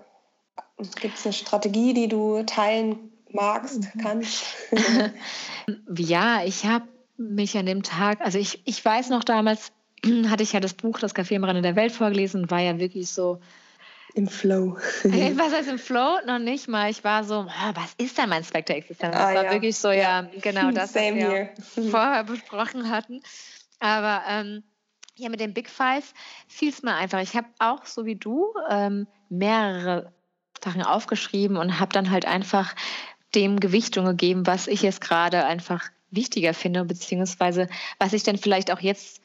gibt 1.00 1.16
es 1.16 1.25
eine 1.25 1.32
Strategie, 1.32 1.94
die 1.94 2.06
du 2.06 2.42
teilen 2.42 2.99
magst, 3.30 3.88
kannst? 3.99 4.44
ja, 5.96 6.44
ich 6.44 6.66
habe 6.66 6.87
mich 7.16 7.56
an 7.56 7.64
dem 7.64 7.82
Tag, 7.82 8.20
also 8.20 8.38
ich, 8.38 8.61
ich 8.66 8.84
weiß 8.84 9.08
noch 9.08 9.25
damals, 9.25 9.72
hatte 10.28 10.42
ich 10.42 10.52
ja 10.52 10.61
das 10.61 10.75
Buch 10.75 10.99
Das 10.99 11.14
Café 11.14 11.37
am 11.37 11.44
Rande 11.44 11.62
der 11.62 11.75
Welt 11.75 11.92
vorgelesen 11.92 12.42
und 12.42 12.50
war 12.50 12.61
ja 12.61 12.78
wirklich 12.78 13.08
so. 13.08 13.40
Im 14.14 14.28
Flow. 14.28 14.76
was 15.04 15.52
heißt 15.52 15.69
im 15.69 15.78
Flow? 15.78 16.19
Noch 16.26 16.38
nicht 16.38 16.69
mal. 16.69 16.90
Ich 16.90 17.02
war 17.02 17.25
so, 17.25 17.47
was 17.47 17.95
ist 17.99 18.19
denn 18.19 18.28
mein 18.28 18.45
Spectre 18.45 18.75
Existenz? 18.75 19.14
Das 19.14 19.25
ah, 19.25 19.35
war 19.35 19.45
ja. 19.45 19.50
wirklich 19.52 19.76
so, 19.76 19.88
ja, 19.88 20.23
ja 20.23 20.28
genau 20.40 20.71
das, 20.73 20.95
was 20.95 21.02
wir 21.14 21.50
vorher 21.90 22.25
besprochen 22.25 22.90
hatten. 22.90 23.23
Aber 23.81 24.23
ähm, 24.28 24.62
ja, 25.16 25.28
mit 25.28 25.40
dem 25.40 25.54
Big 25.54 25.71
Five 25.71 26.12
fiel 26.47 26.69
es 26.69 26.83
mir 26.83 26.95
einfach. 26.95 27.21
Ich 27.21 27.35
habe 27.37 27.49
auch, 27.59 27.87
so 27.87 28.04
wie 28.04 28.16
du, 28.16 28.52
ähm, 28.69 29.07
mehrere 29.28 30.12
Sachen 30.62 30.83
aufgeschrieben 30.83 31.57
und 31.57 31.81
habe 31.81 31.92
dann 31.92 32.11
halt 32.11 32.26
einfach 32.26 32.75
dem 33.35 33.61
Gewichtung 33.61 34.04
gegeben, 34.04 34.47
was 34.47 34.66
ich 34.66 34.83
jetzt 34.83 35.00
gerade 35.00 35.45
einfach 35.45 35.90
wichtiger 36.11 36.52
finde, 36.52 36.85
beziehungsweise 36.85 37.69
was 37.99 38.12
ich 38.12 38.23
dann 38.23 38.37
vielleicht 38.37 38.71
auch 38.71 38.81
jetzt 38.81 39.23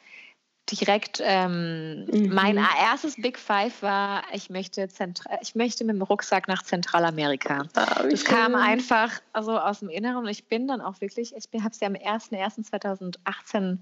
direkt 0.71 1.21
ähm, 1.23 2.05
mhm. 2.05 2.33
mein 2.33 2.57
erstes 2.57 3.15
Big 3.15 3.37
Five 3.39 3.81
war, 3.81 4.23
ich 4.33 4.49
möchte 4.49 4.87
ich 5.41 5.55
möchte 5.55 5.83
mit 5.85 5.95
dem 5.95 6.01
Rucksack 6.01 6.47
nach 6.47 6.63
Zentralamerika. 6.63 7.65
Ah, 7.75 8.03
das 8.03 8.23
kam 8.23 8.55
einfach 8.55 9.11
also 9.33 9.57
aus 9.57 9.79
dem 9.79 9.89
Inneren 9.89 10.23
und 10.23 10.29
ich 10.29 10.45
bin 10.45 10.67
dann 10.67 10.81
auch 10.81 10.99
wirklich, 11.01 11.33
ich 11.35 11.61
habe 11.61 11.71
es 11.71 11.79
ja 11.79 11.87
am 11.87 11.93
1.1.2018 11.93 13.77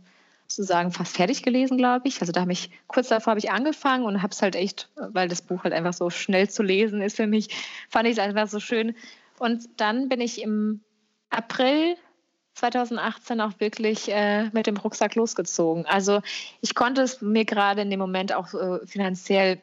sozusagen 0.48 0.92
fast 0.92 1.16
fertig 1.16 1.44
gelesen, 1.44 1.78
glaube 1.78 2.08
ich. 2.08 2.22
Also 2.22 2.32
da 2.32 2.42
habe 2.42 2.52
ich 2.52 2.70
kurz 2.88 3.10
davor 3.10 3.32
habe 3.32 3.40
ich 3.40 3.52
angefangen 3.52 4.06
und 4.06 4.22
habe 4.22 4.32
es 4.32 4.42
halt 4.42 4.56
echt, 4.56 4.90
weil 4.96 5.28
das 5.28 5.42
Buch 5.42 5.64
halt 5.64 5.74
einfach 5.74 5.94
so 5.94 6.10
schnell 6.10 6.50
zu 6.50 6.62
lesen 6.64 7.02
ist 7.02 7.16
für 7.16 7.28
mich, 7.28 7.50
fand 7.90 8.08
ich 8.08 8.14
es 8.14 8.20
einfach 8.20 8.48
so 8.48 8.60
schön. 8.60 8.96
Und 9.40 9.68
dann 9.78 10.08
bin 10.08 10.22
ich 10.22 10.42
im 10.42 10.82
April 11.30 11.96
2018 12.56 13.42
auch 13.42 13.60
wirklich 13.60 14.12
äh, 14.12 14.50
mit 14.52 14.68
dem 14.68 14.78
Rucksack 14.78 15.16
losgezogen. 15.16 15.86
Also 15.86 16.22
ich 16.62 16.76
konnte 16.76 17.02
es 17.02 17.22
mir 17.22 17.46
gerade 17.46 17.82
in 17.82 17.90
dem 17.90 18.00
Moment 18.00 18.34
auch 18.34 18.54
äh, 18.54 18.86
finanziell 18.86 19.62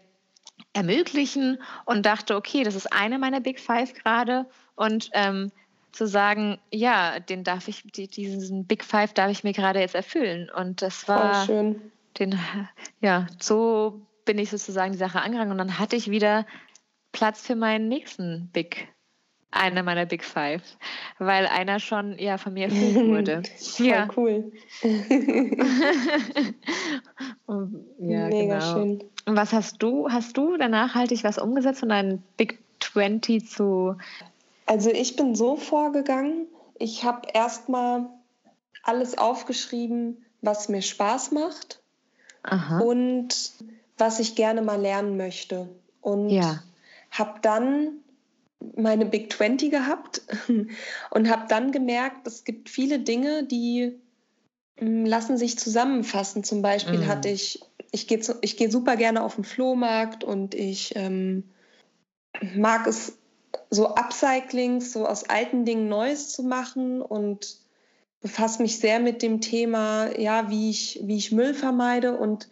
ermöglichen 0.73 1.59
und 1.85 2.07
dachte, 2.07 2.37
okay, 2.37 2.63
das 2.63 2.75
ist 2.75 2.93
eine 2.93 3.19
meiner 3.19 3.41
Big 3.41 3.61
Five 3.61 3.95
gerade 3.95 4.47
und 4.75 5.11
ähm, 5.13 5.51
zu 5.93 6.07
sagen, 6.07 6.59
ja, 6.71 7.21
den 7.21 7.45
darf 7.45 7.69
ich, 7.69 7.83
die, 7.83 8.09
diesen 8.09 8.67
Big 8.67 8.85
Five 8.85 9.13
darf 9.13 9.31
ich 9.31 9.45
mir 9.45 9.53
gerade 9.53 9.81
jetzt 9.81 9.95
erfüllen. 9.95 10.51
Und 10.51 10.81
das 10.83 11.07
war 11.07 11.35
Voll 11.35 11.47
schön. 11.47 11.93
Den, 12.19 12.39
ja, 13.01 13.27
so 13.41 14.01
bin 14.25 14.39
ich 14.39 14.51
sozusagen 14.51 14.93
die 14.93 14.99
Sache 14.99 15.21
angegangen 15.21 15.53
und 15.53 15.59
dann 15.59 15.79
hatte 15.79 15.97
ich 15.97 16.11
wieder 16.11 16.47
Platz 17.13 17.47
für 17.47 17.57
meinen 17.57 17.89
nächsten 17.89 18.49
Big, 18.53 18.89
einer 19.53 19.83
meiner 19.83 20.07
Big 20.07 20.25
Five, 20.25 20.63
weil 21.19 21.47
einer 21.47 21.79
schon 21.79 22.19
ja 22.19 22.39
von 22.39 22.55
mir 22.55 22.65
erfüllt 22.65 22.95
wurde. 23.09 23.43
Voll 23.59 23.87
ja. 23.87 24.09
cool. 24.17 24.53
ja, 27.99 28.29
Mega 28.29 28.59
genau. 28.59 28.73
schön. 28.73 29.05
Und 29.27 29.37
was 29.37 29.53
hast 29.53 29.81
du, 29.83 30.09
hast 30.11 30.37
du 30.37 30.57
da 30.57 30.69
nachhaltig 30.69 31.23
was 31.23 31.39
umgesetzt 31.39 31.81
von 31.81 31.91
deinen 31.91 32.25
Big 32.37 32.59
20 32.81 33.49
zu 33.49 33.97
also 34.67 34.91
ich 34.91 35.17
bin 35.17 35.35
so 35.35 35.57
vorgegangen, 35.57 36.47
ich 36.79 37.05
habe 37.05 37.29
erstmal 37.33 38.07
alles 38.83 39.19
aufgeschrieben, 39.19 40.25
was 40.41 40.69
mir 40.69 40.83
Spaß 40.83 41.33
macht 41.33 41.81
Aha. 42.43 42.79
und 42.79 43.53
was 43.99 44.19
ich 44.19 44.35
gerne 44.35 44.63
mal 44.63 44.81
lernen 44.81 45.17
möchte. 45.17 45.69
Und 46.01 46.31
ja. 46.31 46.63
habe 47.11 47.39
dann 47.43 47.99
meine 48.77 49.07
Big 49.07 49.33
20 49.33 49.71
gehabt 49.71 50.23
und 51.11 51.31
habe 51.31 51.47
dann 51.49 51.73
gemerkt, 51.73 52.27
es 52.27 52.45
gibt 52.45 52.69
viele 52.69 52.99
Dinge, 52.99 53.45
die 53.45 53.99
hm, 54.79 55.05
lassen 55.05 55.37
sich 55.37 55.59
zusammenfassen. 55.59 56.45
Zum 56.45 56.63
Beispiel 56.63 57.01
mhm. 57.01 57.07
hatte 57.07 57.29
ich, 57.29 57.61
ich 57.91 58.07
gehe 58.07 58.21
ich 58.41 58.57
geh 58.57 58.69
super 58.69 58.97
gerne 58.97 59.23
auf 59.23 59.37
den 59.37 59.45
Flohmarkt 59.45 60.25
und 60.25 60.55
ich 60.55 60.95
ähm, 60.97 61.45
mag 62.55 62.87
es 62.87 63.19
so 63.71 63.95
Upcyclings, 63.95 64.93
so 64.93 65.07
aus 65.07 65.29
alten 65.29 65.65
Dingen 65.65 65.89
Neues 65.89 66.31
zu 66.31 66.43
machen 66.43 67.03
und 67.03 67.59
befasse 68.21 68.63
mich 68.63 68.79
sehr 68.79 69.01
mit 69.01 69.23
dem 69.23 69.41
Thema, 69.41 70.19
ja, 70.19 70.49
wie 70.49 70.71
ich, 70.71 71.01
wie 71.03 71.17
ich 71.17 71.33
Müll 71.33 71.55
vermeide. 71.55 72.17
Und 72.17 72.49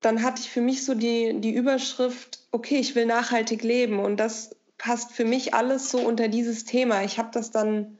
dann 0.00 0.22
hatte 0.22 0.42
ich 0.42 0.50
für 0.50 0.60
mich 0.60 0.84
so 0.84 0.94
die, 0.94 1.40
die 1.40 1.54
Überschrift, 1.54 2.40
okay, 2.50 2.78
ich 2.78 2.94
will 2.94 3.06
nachhaltig 3.06 3.62
leben. 3.62 3.98
Und 3.98 4.18
das 4.18 4.56
passt 4.80 5.12
für 5.12 5.26
mich 5.26 5.52
alles 5.52 5.90
so 5.90 5.98
unter 5.98 6.28
dieses 6.28 6.64
Thema. 6.64 7.04
Ich 7.04 7.18
habe 7.18 7.28
das 7.32 7.50
dann 7.50 7.98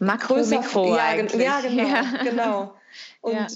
Makro, 0.00 0.34
größer, 0.34 0.58
Mikro 0.58 0.96
ja, 0.96 1.04
eigentlich. 1.04 1.42
ja, 1.42 1.60
genau, 1.60 1.86
ja. 1.86 2.22
genau. 2.24 2.74
Und 3.20 3.34
ja. 3.34 3.46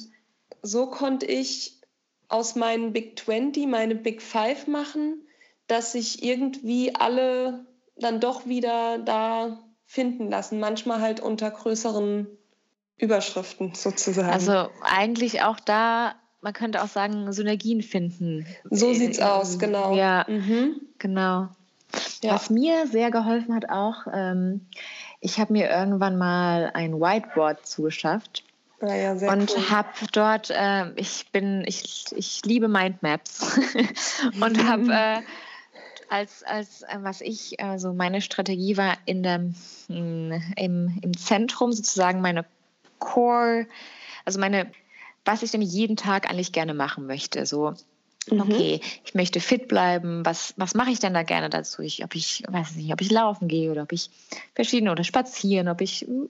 so 0.62 0.86
konnte 0.86 1.26
ich 1.26 1.80
aus 2.28 2.54
meinen 2.54 2.92
Big 2.92 3.18
20 3.18 3.66
meine 3.66 3.96
Big 3.96 4.22
Five 4.22 4.68
machen, 4.68 5.26
dass 5.66 5.96
ich 5.96 6.22
irgendwie 6.22 6.94
alle 6.94 7.66
dann 7.96 8.20
doch 8.20 8.46
wieder 8.46 8.98
da 8.98 9.58
finden 9.84 10.30
lassen. 10.30 10.60
Manchmal 10.60 11.00
halt 11.00 11.18
unter 11.20 11.50
größeren 11.50 12.28
Überschriften 12.98 13.74
sozusagen. 13.74 14.30
Also 14.30 14.68
eigentlich 14.82 15.42
auch 15.42 15.58
da, 15.58 16.14
man 16.40 16.52
könnte 16.52 16.84
auch 16.84 16.88
sagen, 16.88 17.32
Synergien 17.32 17.82
finden. 17.82 18.46
So 18.70 18.94
sieht's 18.94 19.18
äh, 19.18 19.22
aus, 19.22 19.58
genau. 19.58 19.96
Ja, 19.96 20.24
mhm. 20.28 20.80
genau. 20.98 21.48
Ja. 22.22 22.34
Was 22.34 22.50
mir 22.50 22.86
sehr 22.86 23.10
geholfen 23.10 23.54
hat 23.54 23.68
auch, 23.68 24.06
ähm, 24.12 24.66
ich 25.20 25.38
habe 25.38 25.52
mir 25.52 25.70
irgendwann 25.70 26.16
mal 26.16 26.70
ein 26.74 27.00
Whiteboard 27.00 27.66
zugeschafft. 27.66 28.44
Ah 28.80 28.94
ja, 28.94 29.12
und 29.12 29.50
cool. 29.56 29.70
habe 29.70 29.88
dort, 30.12 30.50
äh, 30.50 30.90
ich 30.96 31.30
bin, 31.32 31.64
ich, 31.66 32.04
ich 32.14 32.42
liebe 32.44 32.68
Mindmaps 32.68 33.58
und 34.40 34.64
habe 34.66 34.92
äh, 34.92 35.22
als, 36.10 36.42
als 36.42 36.82
äh, 36.82 36.98
was 37.00 37.20
ich, 37.20 37.60
also 37.60 37.92
meine 37.92 38.20
Strategie 38.20 38.76
war 38.76 38.96
in 39.06 39.22
dem, 39.22 39.54
hm, 39.86 40.42
im, 40.56 40.98
im 41.02 41.16
Zentrum 41.16 41.72
sozusagen 41.72 42.20
meine 42.20 42.44
Core, 42.98 43.66
also 44.24 44.38
meine, 44.38 44.70
was 45.24 45.42
ich 45.42 45.50
denn 45.50 45.62
jeden 45.62 45.96
Tag 45.96 46.28
eigentlich 46.30 46.52
gerne 46.52 46.74
machen 46.74 47.06
möchte. 47.06 47.46
So. 47.46 47.74
Okay, 48.30 48.80
ich 49.04 49.14
möchte 49.14 49.40
fit 49.40 49.68
bleiben. 49.68 50.24
Was, 50.24 50.54
was 50.56 50.74
mache 50.74 50.90
ich 50.90 50.98
denn 50.98 51.14
da 51.14 51.22
gerne 51.22 51.50
dazu? 51.50 51.82
Ich, 51.82 52.04
ob 52.04 52.14
ich 52.14 52.42
weiß 52.48 52.76
nicht, 52.76 52.92
ob 52.92 53.00
ich 53.00 53.10
laufen 53.10 53.48
gehe 53.48 53.70
oder 53.70 53.82
ob 53.82 53.92
ich 53.92 54.10
verschiedene 54.54 54.92
oder 54.92 55.04
spazieren, 55.04 55.68
ob 55.68 55.80
ich 55.80 56.06
mm, 56.06 56.24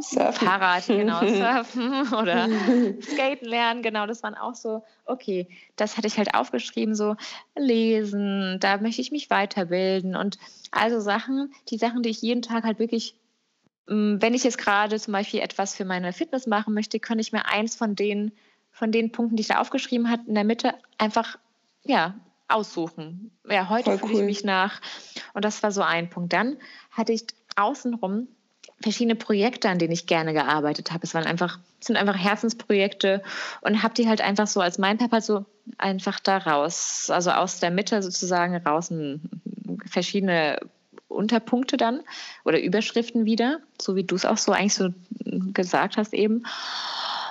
surfen. 0.00 0.46
Fahrrad, 0.46 0.86
genau, 0.86 1.20
surfen 1.26 2.12
oder 2.14 2.48
skaten 3.02 3.48
lernen, 3.48 3.82
genau, 3.82 4.06
das 4.06 4.22
waren 4.22 4.34
auch 4.34 4.54
so, 4.54 4.84
okay, 5.04 5.48
das 5.76 5.96
hatte 5.96 6.06
ich 6.06 6.16
halt 6.16 6.34
aufgeschrieben, 6.34 6.94
so 6.94 7.16
lesen, 7.56 8.58
da 8.60 8.78
möchte 8.78 9.02
ich 9.02 9.12
mich 9.12 9.28
weiterbilden 9.28 10.16
und 10.16 10.38
also 10.70 11.00
Sachen, 11.00 11.52
die 11.68 11.78
Sachen, 11.78 12.02
die 12.02 12.10
ich 12.10 12.22
jeden 12.22 12.42
Tag 12.42 12.64
halt 12.64 12.78
wirklich, 12.78 13.16
mm, 13.86 14.16
wenn 14.20 14.34
ich 14.34 14.44
jetzt 14.44 14.58
gerade 14.58 14.98
zum 14.98 15.12
Beispiel 15.12 15.40
etwas 15.40 15.74
für 15.74 15.84
meine 15.84 16.12
Fitness 16.12 16.46
machen 16.46 16.74
möchte, 16.74 17.00
kann 17.00 17.18
ich 17.18 17.32
mir 17.32 17.46
eins 17.46 17.76
von 17.76 17.94
denen 17.96 18.32
von 18.74 18.90
den 18.90 19.12
Punkten, 19.12 19.36
die 19.36 19.42
ich 19.42 19.48
da 19.48 19.60
aufgeschrieben 19.60 20.10
habe, 20.10 20.22
in 20.26 20.34
der 20.34 20.44
Mitte 20.44 20.74
einfach 20.98 21.38
ja, 21.84 22.14
aussuchen. 22.48 23.30
Ja, 23.48 23.68
heute 23.68 23.84
Voll 23.84 23.98
fühle 23.98 24.12
cool. 24.14 24.20
ich 24.20 24.26
mich 24.26 24.44
nach. 24.44 24.80
Und 25.32 25.44
das 25.44 25.62
war 25.62 25.70
so 25.70 25.82
ein 25.82 26.10
Punkt. 26.10 26.32
Dann 26.32 26.56
hatte 26.90 27.12
ich 27.12 27.24
außenrum 27.54 28.26
verschiedene 28.80 29.14
Projekte, 29.14 29.68
an 29.68 29.78
denen 29.78 29.92
ich 29.92 30.06
gerne 30.06 30.32
gearbeitet 30.32 30.90
habe. 30.90 31.04
Es 31.04 31.14
waren 31.14 31.24
einfach, 31.24 31.60
sind 31.78 31.96
einfach 31.96 32.16
Herzensprojekte 32.16 33.22
und 33.60 33.82
habe 33.84 33.94
die 33.94 34.08
halt 34.08 34.20
einfach 34.20 34.48
so 34.48 34.60
als 34.60 34.78
mein 34.78 34.98
Papa 34.98 35.20
so 35.20 35.44
einfach 35.78 36.18
da 36.18 36.38
raus, 36.38 37.10
also 37.10 37.30
aus 37.30 37.60
der 37.60 37.70
Mitte 37.70 38.02
sozusagen 38.02 38.56
raus 38.56 38.92
verschiedene 39.86 40.58
Unterpunkte 41.06 41.76
dann 41.76 42.00
oder 42.44 42.60
Überschriften 42.60 43.24
wieder, 43.24 43.60
so 43.80 43.94
wie 43.94 44.04
du 44.04 44.16
es 44.16 44.24
auch 44.24 44.36
so 44.36 44.50
eigentlich 44.50 44.74
so 44.74 44.88
gesagt 45.52 45.96
hast 45.96 46.12
eben. 46.12 46.44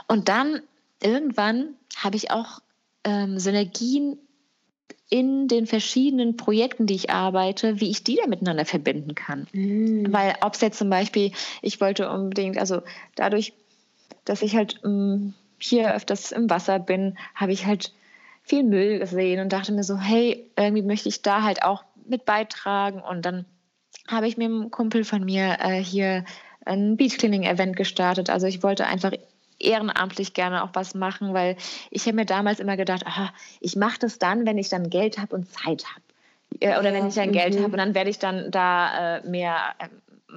Und 0.07 0.29
dann 0.29 0.61
irgendwann 1.03 1.75
habe 1.97 2.15
ich 2.15 2.31
auch 2.31 2.59
ähm, 3.03 3.39
Synergien 3.39 4.17
in 5.09 5.47
den 5.47 5.67
verschiedenen 5.67 6.37
Projekten, 6.37 6.87
die 6.87 6.95
ich 6.95 7.11
arbeite, 7.11 7.79
wie 7.79 7.91
ich 7.91 8.03
die 8.03 8.15
da 8.15 8.27
miteinander 8.27 8.65
verbinden 8.65 9.13
kann. 9.13 9.47
Mhm. 9.51 10.11
Weil 10.11 10.35
ob 10.41 10.55
es 10.55 10.61
jetzt 10.61 10.79
zum 10.79 10.89
Beispiel, 10.89 11.31
ich 11.61 11.79
wollte 11.79 12.09
unbedingt, 12.09 12.57
also 12.57 12.81
dadurch, 13.15 13.53
dass 14.25 14.41
ich 14.41 14.55
halt 14.55 14.79
ähm, 14.83 15.33
hier 15.59 15.93
öfters 15.93 16.31
im 16.31 16.49
Wasser 16.49 16.79
bin, 16.79 17.17
habe 17.35 17.51
ich 17.51 17.65
halt 17.65 17.93
viel 18.41 18.63
Müll 18.63 18.99
gesehen 18.99 19.39
und 19.39 19.53
dachte 19.53 19.71
mir 19.71 19.83
so, 19.83 19.97
hey, 19.97 20.49
irgendwie 20.57 20.83
möchte 20.83 21.09
ich 21.09 21.21
da 21.21 21.43
halt 21.43 21.63
auch 21.63 21.83
mit 22.07 22.25
beitragen. 22.25 23.01
Und 23.01 23.25
dann 23.25 23.45
habe 24.07 24.27
ich 24.27 24.37
mit 24.37 24.45
einem 24.45 24.71
Kumpel 24.71 25.03
von 25.03 25.23
mir 25.23 25.57
äh, 25.59 25.83
hier 25.83 26.25
ein 26.65 26.97
Beach 26.97 27.17
Cleaning 27.17 27.43
Event 27.43 27.75
gestartet. 27.75 28.29
Also 28.29 28.47
ich 28.47 28.63
wollte 28.63 28.87
einfach 28.87 29.11
ehrenamtlich 29.63 30.33
gerne 30.33 30.63
auch 30.63 30.69
was 30.73 30.95
machen, 30.95 31.33
weil 31.33 31.57
ich 31.89 32.05
habe 32.05 32.15
mir 32.15 32.25
damals 32.25 32.59
immer 32.59 32.77
gedacht, 32.77 33.05
aha, 33.05 33.33
ich 33.59 33.75
mache 33.75 33.99
das 33.99 34.19
dann, 34.19 34.45
wenn 34.45 34.57
ich 34.57 34.69
dann 34.69 34.89
Geld 34.89 35.17
habe 35.17 35.35
und 35.35 35.49
Zeit 35.49 35.85
habe. 35.85 36.03
Äh, 36.59 36.79
oder 36.79 36.91
ja, 36.91 36.95
wenn 36.95 37.07
ich 37.07 37.15
dann 37.15 37.31
Geld 37.31 37.55
mhm. 37.55 37.63
habe 37.63 37.71
und 37.73 37.77
dann 37.77 37.95
werde 37.95 38.09
ich 38.09 38.19
dann 38.19 38.51
da 38.51 39.17
äh, 39.17 39.27
mehr 39.27 39.57
ähm, 39.79 39.89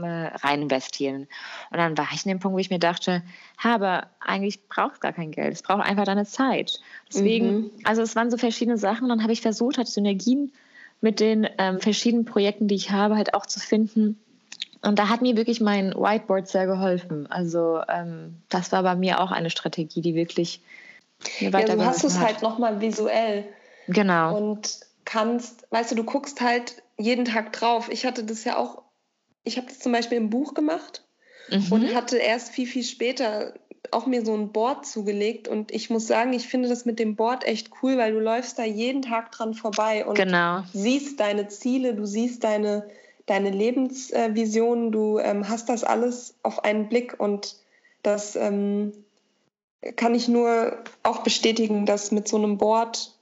äh, 0.02 0.26
rein 0.36 0.62
investieren. 0.62 1.26
Und 1.70 1.78
dann 1.78 1.96
war 1.96 2.08
ich 2.12 2.24
in 2.24 2.30
dem 2.30 2.38
Punkt, 2.38 2.54
wo 2.54 2.58
ich 2.58 2.70
mir 2.70 2.78
dachte, 2.78 3.22
aber 3.62 4.08
eigentlich 4.20 4.68
braucht 4.68 4.94
es 4.94 5.00
gar 5.00 5.12
kein 5.12 5.30
Geld, 5.30 5.52
es 5.52 5.62
braucht 5.62 5.84
einfach 5.84 6.04
deine 6.04 6.26
Zeit. 6.26 6.80
Deswegen, 7.08 7.56
mhm. 7.56 7.70
also 7.84 8.02
es 8.02 8.16
waren 8.16 8.30
so 8.30 8.36
verschiedene 8.36 8.78
Sachen 8.78 9.04
und 9.04 9.08
dann 9.10 9.22
habe 9.22 9.32
ich 9.32 9.40
versucht, 9.40 9.78
halt 9.78 9.88
Synergien 9.88 10.52
mit 11.00 11.20
den 11.20 11.46
ähm, 11.58 11.80
verschiedenen 11.80 12.24
Projekten, 12.24 12.68
die 12.68 12.74
ich 12.74 12.90
habe, 12.90 13.16
halt 13.16 13.34
auch 13.34 13.46
zu 13.46 13.60
finden, 13.60 14.18
und 14.86 14.98
da 14.98 15.08
hat 15.08 15.20
mir 15.20 15.36
wirklich 15.36 15.60
mein 15.60 15.92
Whiteboard 15.94 16.48
sehr 16.48 16.66
geholfen. 16.66 17.26
Also 17.30 17.80
ähm, 17.88 18.36
das 18.48 18.72
war 18.72 18.82
bei 18.82 18.94
mir 18.94 19.20
auch 19.20 19.32
eine 19.32 19.50
Strategie, 19.50 20.00
die 20.00 20.14
wirklich 20.14 20.60
mir 21.40 21.50
Ja, 21.50 21.64
du 21.64 21.84
hast 21.84 22.04
es 22.04 22.18
halt 22.18 22.42
nochmal 22.42 22.80
visuell. 22.80 23.44
Genau. 23.88 24.36
Und 24.36 24.80
kannst, 25.04 25.66
weißt 25.70 25.92
du, 25.92 25.96
du 25.96 26.04
guckst 26.04 26.40
halt 26.40 26.82
jeden 26.98 27.24
Tag 27.24 27.52
drauf. 27.52 27.88
Ich 27.90 28.06
hatte 28.06 28.24
das 28.24 28.44
ja 28.44 28.56
auch, 28.56 28.82
ich 29.44 29.56
habe 29.56 29.66
das 29.66 29.80
zum 29.80 29.92
Beispiel 29.92 30.18
im 30.18 30.30
Buch 30.30 30.54
gemacht 30.54 31.02
mhm. 31.50 31.66
und 31.70 31.94
hatte 31.94 32.18
erst 32.18 32.50
viel, 32.50 32.66
viel 32.66 32.84
später 32.84 33.54
auch 33.92 34.06
mir 34.06 34.24
so 34.24 34.34
ein 34.34 34.50
Board 34.50 34.84
zugelegt 34.84 35.46
und 35.46 35.70
ich 35.72 35.90
muss 35.90 36.08
sagen, 36.08 36.32
ich 36.32 36.48
finde 36.48 36.68
das 36.68 36.86
mit 36.86 36.98
dem 36.98 37.14
Board 37.14 37.44
echt 37.44 37.70
cool, 37.82 37.96
weil 37.98 38.12
du 38.12 38.18
läufst 38.18 38.58
da 38.58 38.64
jeden 38.64 39.02
Tag 39.02 39.30
dran 39.30 39.54
vorbei 39.54 40.04
und 40.04 40.16
genau. 40.16 40.64
siehst 40.72 41.20
deine 41.20 41.46
Ziele, 41.46 41.94
du 41.94 42.04
siehst 42.04 42.42
deine 42.42 42.88
deine 43.26 43.50
Lebensvision, 43.50 44.92
du 44.92 45.18
ähm, 45.18 45.48
hast 45.48 45.68
das 45.68 45.84
alles 45.84 46.34
auf 46.42 46.64
einen 46.64 46.88
Blick 46.88 47.18
und 47.18 47.56
das 48.02 48.36
ähm, 48.36 48.92
kann 49.96 50.14
ich 50.14 50.28
nur 50.28 50.78
auch 51.02 51.22
bestätigen, 51.22 51.86
dass 51.86 52.12
mit 52.12 52.28
so 52.28 52.36
einem 52.36 52.56
Board, 52.58 53.15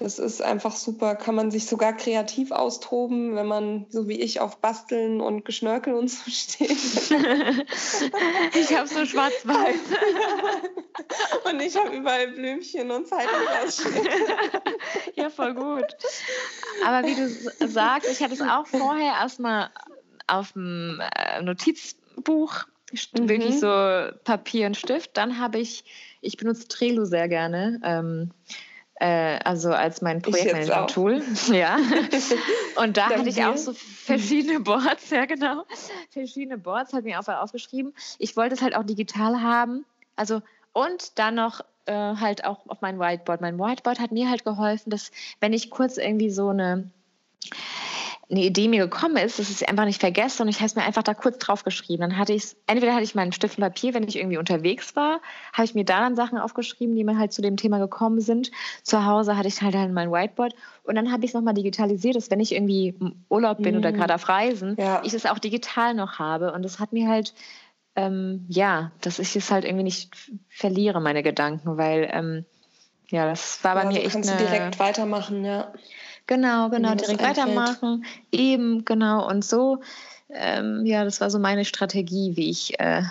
das 0.00 0.18
ist 0.18 0.40
einfach 0.40 0.74
super, 0.76 1.14
kann 1.14 1.34
man 1.34 1.50
sich 1.50 1.66
sogar 1.66 1.92
kreativ 1.92 2.52
austoben, 2.52 3.36
wenn 3.36 3.46
man 3.46 3.84
so 3.90 4.08
wie 4.08 4.18
ich 4.18 4.40
auf 4.40 4.56
Basteln 4.56 5.20
und 5.20 5.44
Geschnörkeln 5.44 5.94
und 5.94 6.08
so 6.08 6.30
steht. 6.30 6.70
ich 8.54 8.74
habe 8.74 8.88
so 8.88 9.04
schwarz-weiß. 9.04 9.78
und 11.50 11.60
ich 11.60 11.76
habe 11.76 11.94
überall 11.94 12.28
Blümchen 12.28 12.90
und 12.90 13.08
Zeitungsstehen. 13.08 14.08
ja, 15.16 15.28
voll 15.28 15.52
gut. 15.52 15.84
Aber 16.86 17.06
wie 17.06 17.14
du 17.14 17.68
sagst, 17.68 18.10
ich 18.10 18.22
hatte 18.22 18.32
es 18.32 18.40
auch 18.40 18.66
vorher 18.66 19.12
erstmal 19.20 19.68
auf 20.26 20.52
dem 20.52 21.02
äh, 21.14 21.42
Notizbuch, 21.42 22.64
mhm. 23.12 23.28
wirklich 23.28 23.60
so 23.60 23.66
Papier 24.24 24.66
und 24.66 24.78
Stift. 24.78 25.18
Dann 25.18 25.38
habe 25.38 25.58
ich, 25.58 25.84
ich 26.22 26.38
benutze 26.38 26.68
Trello 26.68 27.04
sehr 27.04 27.28
gerne. 27.28 27.82
Ähm, 27.84 28.30
äh, 29.00 29.38
also 29.44 29.72
als 29.72 30.02
mein 30.02 30.22
Projektmanagement-Tool. 30.22 31.22
Ja. 31.52 31.78
Und 32.76 32.96
da 32.96 33.08
hatte 33.08 33.28
ich 33.28 33.42
auch 33.42 33.56
so 33.56 33.72
verschiedene 33.72 34.60
Boards, 34.60 35.10
ja 35.10 35.24
genau. 35.24 35.64
Verschiedene 36.10 36.58
Boards, 36.58 36.92
ich 36.92 37.02
mir 37.02 37.18
auch 37.18 37.26
aufgeschrieben. 37.26 37.94
Ich 38.18 38.36
wollte 38.36 38.54
es 38.54 38.62
halt 38.62 38.76
auch 38.76 38.84
digital 38.84 39.40
haben. 39.40 39.84
Also 40.16 40.42
und 40.72 41.18
dann 41.18 41.34
noch 41.34 41.62
äh, 41.86 41.92
halt 41.92 42.44
auch 42.44 42.60
auf 42.68 42.82
mein 42.82 43.00
Whiteboard. 43.00 43.40
Mein 43.40 43.58
Whiteboard 43.58 43.98
hat 43.98 44.12
mir 44.12 44.28
halt 44.28 44.44
geholfen, 44.44 44.90
dass 44.90 45.10
wenn 45.40 45.52
ich 45.52 45.70
kurz 45.70 45.96
irgendwie 45.96 46.30
so 46.30 46.50
eine 46.50 46.90
eine 48.30 48.44
Idee 48.44 48.68
mir 48.68 48.84
gekommen 48.84 49.16
ist, 49.16 49.38
dass 49.38 49.50
ich 49.50 49.56
es 49.56 49.68
einfach 49.68 49.84
nicht 49.84 50.00
vergesse 50.00 50.42
und 50.42 50.48
ich 50.48 50.56
habe 50.56 50.66
es 50.66 50.76
mir 50.76 50.84
einfach 50.84 51.02
da 51.02 51.14
kurz 51.14 51.38
drauf 51.38 51.64
geschrieben. 51.64 52.02
Dann 52.02 52.16
hatte 52.16 52.32
ich 52.32 52.56
entweder 52.66 52.94
hatte 52.94 53.02
ich 53.02 53.14
meinen 53.14 53.32
Stift 53.32 53.58
und 53.58 53.64
Papier, 53.64 53.92
wenn 53.94 54.04
ich 54.04 54.16
irgendwie 54.16 54.38
unterwegs 54.38 54.94
war, 54.94 55.20
habe 55.52 55.64
ich 55.64 55.74
mir 55.74 55.84
da 55.84 56.00
dann 56.00 56.14
Sachen 56.14 56.38
aufgeschrieben, 56.38 56.94
die 56.94 57.04
mir 57.04 57.18
halt 57.18 57.32
zu 57.32 57.42
dem 57.42 57.56
Thema 57.56 57.78
gekommen 57.78 58.20
sind. 58.20 58.50
Zu 58.82 59.04
Hause 59.04 59.36
hatte 59.36 59.48
ich 59.48 59.60
halt 59.62 59.74
dann 59.74 59.92
mein 59.92 60.12
Whiteboard 60.12 60.54
und 60.84 60.94
dann 60.94 61.10
habe 61.10 61.24
ich 61.24 61.30
es 61.30 61.34
nochmal 61.34 61.54
digitalisiert, 61.54 62.14
dass 62.14 62.30
wenn 62.30 62.40
ich 62.40 62.54
irgendwie 62.54 62.94
im 63.00 63.24
Urlaub 63.28 63.58
bin 63.58 63.74
mhm. 63.74 63.80
oder 63.80 63.92
gerade 63.92 64.14
auf 64.14 64.28
Reisen, 64.28 64.76
ja. 64.78 65.02
ich 65.04 65.12
es 65.12 65.26
auch 65.26 65.38
digital 65.38 65.94
noch 65.94 66.18
habe 66.18 66.52
und 66.52 66.62
das 66.62 66.78
hat 66.78 66.92
mir 66.92 67.08
halt 67.08 67.34
ähm, 67.96 68.46
ja, 68.48 68.92
dass 69.00 69.18
ich 69.18 69.34
es 69.34 69.50
halt 69.50 69.64
irgendwie 69.64 69.84
nicht 69.84 70.14
verliere, 70.48 71.00
meine 71.00 71.22
Gedanken, 71.22 71.76
weil 71.76 72.08
ähm, 72.12 72.44
ja, 73.08 73.26
das 73.26 73.62
war 73.64 73.74
bei 73.74 73.82
ja, 73.82 73.88
mir 73.88 73.94
so 73.94 74.00
echt 74.00 74.12
kannst 74.12 74.30
eine... 74.30 74.38
du 74.38 74.46
direkt 74.46 74.78
weitermachen, 74.78 75.44
ja. 75.44 75.72
Genau, 76.30 76.70
genau, 76.70 76.94
direkt 76.94 77.20
weitermachen, 77.20 78.06
eben, 78.30 78.84
genau 78.84 79.28
und 79.28 79.44
so. 79.44 79.80
Ähm, 80.28 80.86
ja, 80.86 81.02
das 81.02 81.20
war 81.20 81.28
so 81.28 81.40
meine 81.40 81.64
Strategie, 81.64 82.36
wie 82.36 82.50
ich 82.50 82.78
äh, 82.78 83.02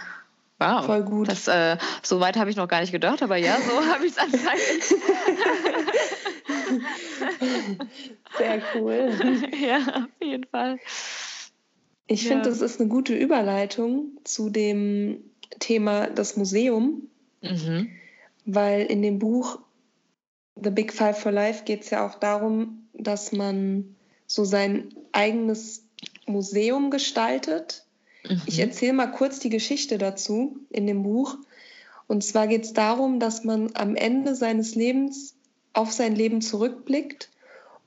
Wow. 0.58 0.86
Voll 0.86 1.03
gut. 1.03 1.27
Das, 1.27 1.49
äh, 1.49 1.75
so 2.01 2.21
weit 2.21 2.38
habe 2.38 2.49
ich 2.49 2.55
noch 2.55 2.69
gar 2.69 2.79
nicht 2.79 2.93
gedacht, 2.93 3.21
aber 3.21 3.36
ja, 3.36 3.58
so 3.60 3.86
habe 3.93 4.05
ich 4.05 4.13
es 4.13 4.17
anscheinend. 4.17 4.84
Sehr 8.38 8.62
cool. 8.75 9.12
ja, 9.62 9.79
auf 9.79 10.21
jeden 10.21 10.45
Fall. 10.45 10.79
Ich 12.08 12.23
ja. 12.23 12.29
finde, 12.29 12.47
das 12.47 12.62
ist 12.62 12.79
eine 12.79 12.88
gute 12.88 13.15
Überleitung 13.15 14.17
zu 14.23 14.49
dem 14.49 15.25
Thema 15.60 16.08
das 16.08 16.38
Museum, 16.38 17.10
mhm. 17.41 17.89
weil 18.45 18.86
in 18.86 19.01
dem 19.01 19.19
Buch 19.19 19.60
The 20.55 20.69
Big 20.69 20.93
Five 20.93 21.19
for 21.19 21.34
Life 21.34 21.65
geht 21.65 21.84
es 21.84 21.89
ja 21.89 22.05
auch 22.05 22.15
darum, 22.15 22.79
dass 23.00 23.32
man 23.32 23.96
so 24.28 24.44
sein 24.44 24.94
eigenes 25.12 25.84
Museum 26.26 26.92
gestaltet. 26.92 27.86
Mhm. 28.28 28.42
Ich 28.46 28.60
erzähle 28.60 28.94
mal 28.94 29.08
kurz 29.08 29.40
die 29.40 29.50
Geschichte 29.50 29.98
dazu 29.98 30.58
in 30.70 30.86
dem 30.88 31.04
Buch. 31.04 31.38
Und 32.08 32.24
zwar 32.24 32.48
geht 32.48 32.64
es 32.64 32.74
darum, 32.74 33.20
dass 33.20 33.44
man 33.44 33.72
am 33.76 33.96
Ende 33.96 34.36
seines 34.36 34.76
Lebens 34.76 35.36
auf 35.74 35.92
sein 35.92 36.16
Leben 36.16 36.42
zurückblickt 36.42 37.30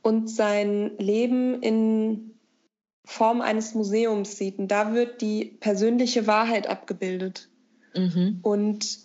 und 0.03 0.31
sein 0.31 0.92
Leben 0.98 1.61
in 1.62 2.35
Form 3.05 3.40
eines 3.40 3.75
Museums 3.75 4.37
sieht. 4.37 4.59
Und 4.59 4.68
da 4.68 4.94
wird 4.94 5.20
die 5.20 5.44
persönliche 5.44 6.27
Wahrheit 6.27 6.68
abgebildet. 6.68 7.48
Mhm. 7.94 8.38
Und 8.42 8.98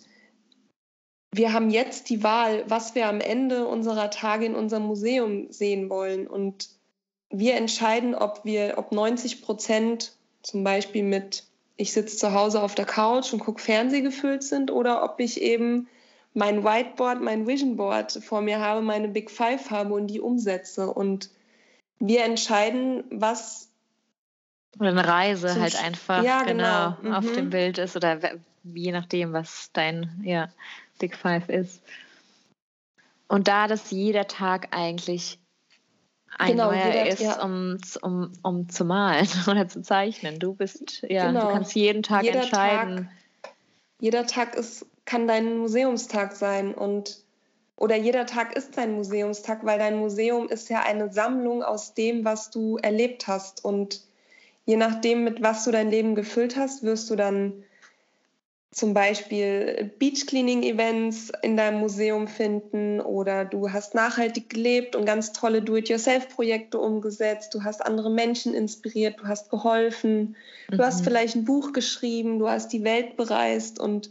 wir 1.32 1.52
haben 1.52 1.70
jetzt 1.70 2.08
die 2.08 2.22
Wahl, 2.22 2.64
was 2.68 2.94
wir 2.94 3.06
am 3.06 3.20
Ende 3.20 3.66
unserer 3.66 4.10
Tage 4.10 4.46
in 4.46 4.54
unserem 4.54 4.84
Museum 4.84 5.50
sehen 5.50 5.90
wollen. 5.90 6.26
Und 6.26 6.68
wir 7.30 7.54
entscheiden, 7.56 8.14
ob 8.14 8.44
wir, 8.44 8.74
ob 8.76 8.92
90 8.92 9.42
Prozent 9.42 10.12
zum 10.42 10.64
Beispiel 10.64 11.02
mit 11.02 11.44
ich 11.78 11.92
sitze 11.92 12.16
zu 12.16 12.34
Hause 12.34 12.60
auf 12.60 12.74
der 12.74 12.84
Couch 12.84 13.32
und 13.32 13.38
gucke 13.38 13.62
Fernseh 13.62 14.00
gefüllt 14.00 14.42
sind 14.42 14.72
oder 14.72 15.04
ob 15.04 15.20
ich 15.20 15.40
eben 15.40 15.86
mein 16.34 16.64
Whiteboard, 16.64 17.22
mein 17.22 17.46
Vision 17.46 17.76
Board 17.76 18.12
vor 18.12 18.40
mir 18.40 18.58
habe, 18.58 18.82
meine 18.82 19.08
Big 19.08 19.30
Five 19.30 19.70
habe 19.70 19.94
und 19.94 20.08
die 20.08 20.20
umsetze. 20.20 20.92
Und 20.92 21.30
wir 22.00 22.24
entscheiden, 22.24 23.04
was. 23.10 23.70
Oder 24.78 24.90
eine 24.90 25.06
Reise 25.06 25.58
halt 25.58 25.82
einfach 25.82 26.22
ja, 26.24 26.42
genau, 26.42 26.96
genau. 27.00 27.16
auf 27.16 27.24
mhm. 27.24 27.34
dem 27.34 27.50
Bild 27.50 27.78
ist 27.78 27.96
oder 27.96 28.18
je 28.64 28.92
nachdem, 28.92 29.32
was 29.32 29.70
dein 29.72 30.20
ja, 30.24 30.48
Big 30.98 31.16
Five 31.16 31.48
ist. 31.48 31.82
Und 33.28 33.48
da 33.48 33.66
das 33.66 33.90
jeder 33.90 34.26
Tag 34.26 34.68
eigentlich 34.70 35.38
ein 36.38 36.52
genau, 36.52 36.70
neuer 36.70 36.86
jeder, 36.86 37.08
ist, 37.08 37.20
ja. 37.20 37.42
um, 37.42 37.78
um, 38.02 38.32
um 38.42 38.68
zu 38.68 38.84
malen 38.84 39.28
oder 39.48 39.68
zu 39.68 39.82
zeichnen. 39.82 40.38
Du 40.38 40.54
bist, 40.54 41.02
ja, 41.08 41.28
genau. 41.28 41.46
du 41.46 41.52
kannst 41.52 41.74
jeden 41.74 42.02
Tag 42.02 42.22
jeder 42.22 42.42
entscheiden. 42.42 43.08
Tag, 43.42 43.54
jeder 44.00 44.26
Tag 44.26 44.54
ist, 44.54 44.86
kann 45.04 45.26
dein 45.26 45.58
Museumstag 45.58 46.34
sein 46.34 46.74
und 46.74 47.22
oder 47.76 47.94
jeder 47.94 48.26
Tag 48.26 48.56
ist 48.56 48.76
dein 48.76 48.92
Museumstag, 48.92 49.64
weil 49.64 49.78
dein 49.78 49.98
Museum 49.98 50.48
ist 50.48 50.68
ja 50.68 50.82
eine 50.82 51.12
Sammlung 51.12 51.62
aus 51.62 51.94
dem, 51.94 52.24
was 52.24 52.50
du 52.50 52.76
erlebt 52.76 53.28
hast. 53.28 53.64
Und 53.64 54.02
je 54.64 54.76
nachdem, 54.76 55.22
mit 55.22 55.42
was 55.42 55.64
du 55.64 55.70
dein 55.70 55.88
Leben 55.88 56.16
gefüllt 56.16 56.56
hast, 56.56 56.82
wirst 56.82 57.08
du 57.08 57.14
dann 57.14 57.62
zum 58.70 58.92
Beispiel 58.92 59.90
Beach 59.98 60.26
Cleaning 60.26 60.62
Events 60.62 61.32
in 61.42 61.56
deinem 61.56 61.80
Museum 61.80 62.28
finden 62.28 63.00
oder 63.00 63.44
du 63.44 63.72
hast 63.72 63.94
nachhaltig 63.94 64.50
gelebt 64.50 64.94
und 64.94 65.06
ganz 65.06 65.32
tolle 65.32 65.62
Do-it-yourself-Projekte 65.62 66.78
umgesetzt. 66.78 67.54
Du 67.54 67.64
hast 67.64 67.84
andere 67.84 68.10
Menschen 68.10 68.52
inspiriert, 68.52 69.20
du 69.20 69.26
hast 69.26 69.50
geholfen, 69.50 70.36
mhm. 70.70 70.76
du 70.76 70.84
hast 70.84 71.02
vielleicht 71.02 71.34
ein 71.34 71.46
Buch 71.46 71.72
geschrieben, 71.72 72.38
du 72.38 72.48
hast 72.48 72.72
die 72.72 72.84
Welt 72.84 73.16
bereist 73.16 73.80
und, 73.80 74.10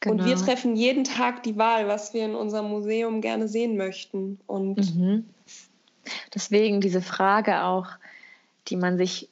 genau. 0.00 0.16
und 0.16 0.26
wir 0.26 0.34
genau. 0.34 0.44
treffen 0.44 0.76
jeden 0.76 1.04
Tag 1.04 1.42
die 1.42 1.56
Wahl, 1.56 1.88
was 1.88 2.12
wir 2.12 2.26
in 2.26 2.34
unserem 2.34 2.68
Museum 2.68 3.22
gerne 3.22 3.48
sehen 3.48 3.78
möchten. 3.78 4.38
Und 4.46 4.94
mhm. 4.96 5.24
deswegen 6.34 6.82
diese 6.82 7.00
Frage 7.00 7.62
auch, 7.62 7.86
die 8.68 8.76
man 8.76 8.98
sich 8.98 9.30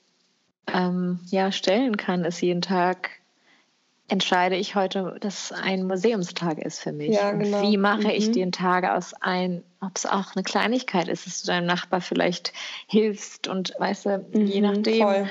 ähm, 0.66 1.21
ja 1.27 1.53
stellen 1.53 1.99
kann, 1.99 2.25
ist 2.25 2.40
jeden 2.40 2.62
Tag 2.62 3.11
entscheide 4.09 4.57
ich 4.57 4.75
heute, 4.75 5.16
dass 5.21 5.53
ein 5.53 5.87
Museumstag 5.87 6.59
ist 6.59 6.81
für 6.81 6.92
mich. 6.92 7.14
Ja, 7.14 7.33
genau. 7.33 7.62
wie 7.62 7.77
mache 7.77 8.05
mhm. 8.05 8.11
ich 8.11 8.31
den 8.31 8.53
Tag 8.53 8.85
aus 8.85 9.14
ein, 9.14 9.62
ob 9.81 9.97
es 9.97 10.07
auch 10.07 10.35
eine 10.35 10.45
Kleinigkeit 10.45 11.09
ist, 11.09 11.27
dass 11.27 11.42
du 11.42 11.49
deinem 11.49 11.66
Nachbar 11.66 12.01
vielleicht 12.01 12.53
hilfst 12.87 13.49
und 13.49 13.75
weißt 13.79 14.07
du, 14.07 14.25
mhm, 14.33 14.47
je 14.47 14.61
nachdem 14.61 15.29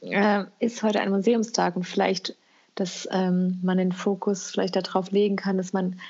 äh, 0.00 0.44
ist 0.60 0.82
heute 0.82 1.00
ein 1.00 1.10
Museumstag 1.10 1.76
und 1.76 1.84
vielleicht, 1.84 2.36
dass 2.74 3.08
ähm, 3.12 3.58
man 3.62 3.78
den 3.78 3.92
Fokus 3.92 4.50
vielleicht 4.50 4.76
darauf 4.76 5.10
legen 5.10 5.36
kann, 5.36 5.58
dass 5.58 5.72
man 5.72 6.00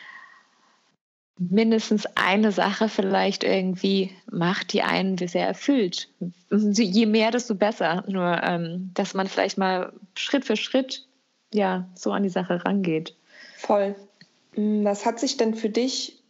mindestens 1.38 2.06
eine 2.14 2.50
Sache 2.50 2.88
vielleicht 2.88 3.44
irgendwie 3.44 4.10
macht, 4.30 4.72
die 4.72 4.82
einen 4.82 5.18
sehr 5.18 5.46
erfüllt. 5.46 6.08
Je 6.50 7.06
mehr, 7.06 7.30
desto 7.30 7.54
besser. 7.54 8.04
Nur, 8.08 8.42
ähm, 8.42 8.90
dass 8.94 9.12
man 9.12 9.26
vielleicht 9.26 9.58
mal 9.58 9.92
Schritt 10.14 10.46
für 10.46 10.56
Schritt 10.56 11.05
ja, 11.56 11.88
so 11.94 12.12
an 12.12 12.22
die 12.22 12.28
Sache 12.28 12.64
rangeht. 12.64 13.16
Voll. 13.56 13.94
Mm, 14.54 14.84
was 14.84 15.06
hat 15.06 15.18
sich 15.18 15.36
denn 15.36 15.54
für 15.54 15.70
dich 15.70 16.22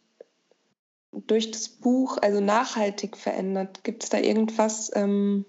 durch 1.13 1.51
das 1.51 1.69
Buch 1.69 2.19
also 2.23 2.41
nachhaltig 2.41 3.17
verändert? 3.17 3.83
Gibt 3.83 4.05
es 4.05 4.09
da 4.09 4.19
irgendwas? 4.19 4.93
Ähm 4.95 5.45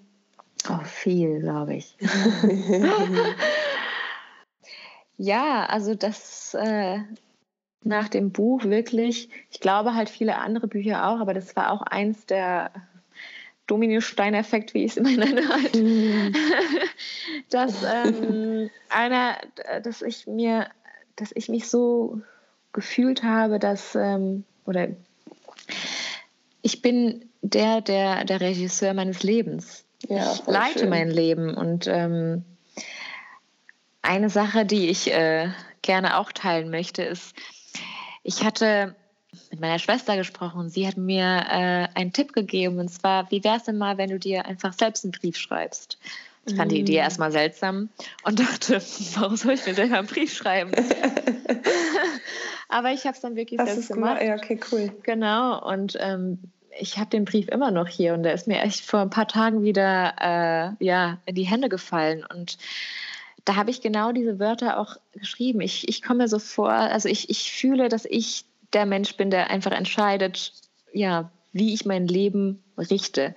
oh, 0.69 0.83
viel, 0.83 1.41
glaube 1.41 1.75
ich. 1.75 1.95
ja, 5.17 5.65
also 5.67 5.93
das 5.93 6.55
äh, 6.55 6.99
nach 7.83 8.09
dem 8.09 8.31
Buch 8.31 8.63
wirklich, 8.63 9.29
ich 9.51 9.59
glaube 9.59 9.93
halt 9.93 10.09
viele 10.09 10.37
andere 10.37 10.67
Bücher 10.67 11.07
auch, 11.07 11.19
aber 11.19 11.35
das 11.35 11.55
war 11.55 11.71
auch 11.71 11.83
eins 11.83 12.25
der 12.25 12.71
Dominostein-Effekt, 13.67 14.73
wie 14.73 14.85
ich 14.85 14.91
es 14.91 14.97
immer 14.97 15.11
nenne, 15.25 15.47
halt. 15.47 15.75
Mhm. 15.75 16.33
dass 17.49 17.83
ähm, 17.83 18.69
einer, 18.89 19.37
dass 19.83 20.01
ich 20.01 20.27
mir, 20.27 20.67
dass 21.15 21.31
ich 21.35 21.49
mich 21.49 21.69
so 21.69 22.21
gefühlt 22.73 23.23
habe, 23.23 23.59
dass 23.59 23.95
ähm, 23.95 24.43
oder 24.65 24.87
ich 26.61 26.81
bin 26.81 27.29
der, 27.41 27.81
der, 27.81 28.25
der 28.25 28.41
Regisseur 28.41 28.93
meines 28.93 29.23
Lebens. 29.23 29.85
Ja, 30.07 30.33
ich 30.33 30.45
leite 30.45 30.79
schön. 30.79 30.89
mein 30.89 31.09
Leben 31.09 31.53
und 31.55 31.87
ähm, 31.87 32.43
eine 34.01 34.29
Sache, 34.29 34.65
die 34.65 34.89
ich 34.89 35.11
äh, 35.11 35.49
gerne 35.81 36.17
auch 36.17 36.31
teilen 36.31 36.69
möchte, 36.69 37.03
ist, 37.03 37.35
ich 38.23 38.43
hatte 38.43 38.95
mit 39.51 39.59
meiner 39.59 39.79
Schwester 39.79 40.17
gesprochen 40.17 40.69
sie 40.69 40.87
hat 40.87 40.97
mir 40.97 41.23
äh, 41.23 41.87
einen 41.95 42.13
Tipp 42.13 42.33
gegeben 42.33 42.79
und 42.79 42.89
zwar, 42.89 43.29
wie 43.31 43.43
wäre 43.43 43.57
es 43.57 43.63
denn 43.63 43.77
mal, 43.77 43.97
wenn 43.97 44.09
du 44.09 44.19
dir 44.19 44.45
einfach 44.45 44.73
selbst 44.73 45.03
einen 45.03 45.11
Brief 45.11 45.37
schreibst? 45.37 45.97
Ich 46.45 46.55
fand 46.55 46.71
die 46.71 46.79
Idee 46.79 46.99
mm. 46.99 47.03
erstmal 47.03 47.31
seltsam 47.31 47.89
und 48.23 48.39
dachte, 48.39 48.81
warum 49.15 49.35
soll 49.35 49.53
ich 49.53 49.65
mir 49.65 49.73
selber 49.73 49.97
einen 49.97 50.07
Brief 50.07 50.33
schreiben? 50.33 50.71
Aber 52.69 52.91
ich 52.91 53.03
habe 53.03 53.15
es 53.15 53.21
dann 53.21 53.35
wirklich 53.35 53.57
das 53.57 53.73
selbst 53.73 53.89
gemacht. 53.89 54.21
Ja, 54.21 54.35
okay, 54.35 54.59
cool. 54.71 54.93
Genau, 55.03 55.61
und 55.69 55.97
ähm, 55.99 56.39
ich 56.79 56.97
habe 56.97 57.09
den 57.09 57.25
Brief 57.25 57.49
immer 57.49 57.71
noch 57.71 57.87
hier 57.87 58.13
und 58.13 58.23
der 58.23 58.33
ist 58.33 58.47
mir 58.47 58.61
echt 58.61 58.85
vor 58.85 59.01
ein 59.01 59.09
paar 59.09 59.27
Tagen 59.27 59.63
wieder 59.63 60.15
äh, 60.79 60.85
ja, 60.85 61.17
in 61.25 61.35
die 61.35 61.43
Hände 61.43 61.67
gefallen 61.67 62.23
und 62.23 62.57
da 63.47 63.55
habe 63.55 63.71
ich 63.71 63.81
genau 63.81 64.11
diese 64.11 64.39
Wörter 64.39 64.77
auch 64.77 64.97
geschrieben. 65.13 65.61
Ich, 65.61 65.87
ich 65.87 66.01
komme 66.01 66.23
mir 66.23 66.27
so 66.27 66.37
vor, 66.37 66.69
also 66.69 67.07
ich, 67.07 67.29
ich 67.29 67.51
fühle, 67.53 67.87
dass 67.87 68.03
ich 68.03 68.43
der 68.73 68.85
Mensch 68.85 69.15
bin, 69.15 69.29
der 69.29 69.49
einfach 69.49 69.71
entscheidet, 69.71 70.53
ja, 70.93 71.31
wie 71.53 71.73
ich 71.73 71.85
mein 71.85 72.07
Leben 72.07 72.63
richte. 72.77 73.35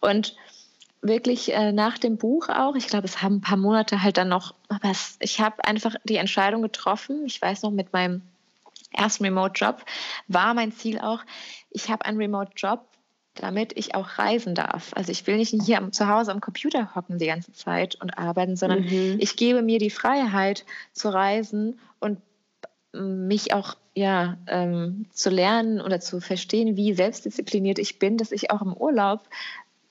Und 0.00 0.36
wirklich 1.02 1.52
äh, 1.52 1.72
nach 1.72 1.98
dem 1.98 2.16
Buch 2.16 2.48
auch, 2.48 2.74
ich 2.74 2.86
glaube, 2.86 3.06
es 3.06 3.22
haben 3.22 3.36
ein 3.36 3.40
paar 3.40 3.56
Monate 3.56 4.02
halt 4.02 4.16
dann 4.16 4.28
noch, 4.28 4.54
aber 4.68 4.90
es, 4.90 5.16
ich 5.20 5.40
habe 5.40 5.64
einfach 5.64 5.94
die 6.04 6.16
Entscheidung 6.16 6.62
getroffen. 6.62 7.24
Ich 7.26 7.40
weiß 7.40 7.62
noch, 7.62 7.70
mit 7.70 7.92
meinem 7.92 8.22
ersten 8.92 9.24
Remote-Job 9.24 9.84
war 10.28 10.54
mein 10.54 10.72
Ziel 10.72 10.98
auch, 10.98 11.20
ich 11.70 11.90
habe 11.90 12.04
einen 12.04 12.18
Remote-Job, 12.18 12.86
damit 13.34 13.76
ich 13.76 13.94
auch 13.94 14.18
reisen 14.18 14.54
darf. 14.54 14.92
Also 14.94 15.12
ich 15.12 15.26
will 15.26 15.36
nicht 15.36 15.54
hier 15.64 15.86
zu 15.92 16.08
Hause 16.08 16.32
am 16.32 16.40
Computer 16.40 16.94
hocken 16.94 17.18
die 17.18 17.26
ganze 17.26 17.52
Zeit 17.52 17.96
und 17.96 18.16
arbeiten, 18.18 18.56
sondern 18.56 18.84
mhm. 18.84 19.16
ich 19.20 19.36
gebe 19.36 19.62
mir 19.62 19.78
die 19.78 19.90
Freiheit 19.90 20.64
zu 20.92 21.10
reisen 21.10 21.78
und 22.00 22.18
mich 22.92 23.52
auch 23.52 23.76
ja, 23.96 24.36
ähm, 24.46 25.06
zu 25.10 25.30
lernen 25.30 25.80
oder 25.80 26.00
zu 26.00 26.20
verstehen, 26.20 26.76
wie 26.76 26.92
selbstdiszipliniert 26.92 27.78
ich 27.78 27.98
bin, 27.98 28.18
dass 28.18 28.30
ich 28.30 28.50
auch 28.50 28.60
im 28.60 28.74
Urlaub 28.74 29.22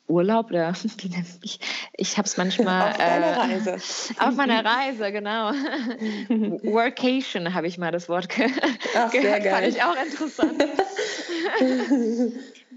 Urlaub 0.08 0.52
oder 0.52 0.74
ich, 1.42 1.60
ich 1.98 2.18
habe 2.18 2.28
es 2.28 2.38
manchmal 2.38 2.92
auf 2.92 2.98
deiner 2.98 3.26
äh, 3.26 3.34
Reise. 3.34 3.74
Auf 4.20 4.36
meiner 4.36 4.64
Reise, 4.64 5.12
genau. 5.12 5.52
Workation 6.72 7.56
habe 7.56 7.66
ich 7.66 7.80
mal 7.80 7.92
das 7.92 8.08
Wort 8.08 8.30
ge 8.30 8.48
Ach, 8.96 9.12
gehört, 9.12 9.44
geil. 9.44 9.52
fand 9.52 9.68
ich 9.68 9.82
auch 9.82 9.96
interessant. 9.96 10.64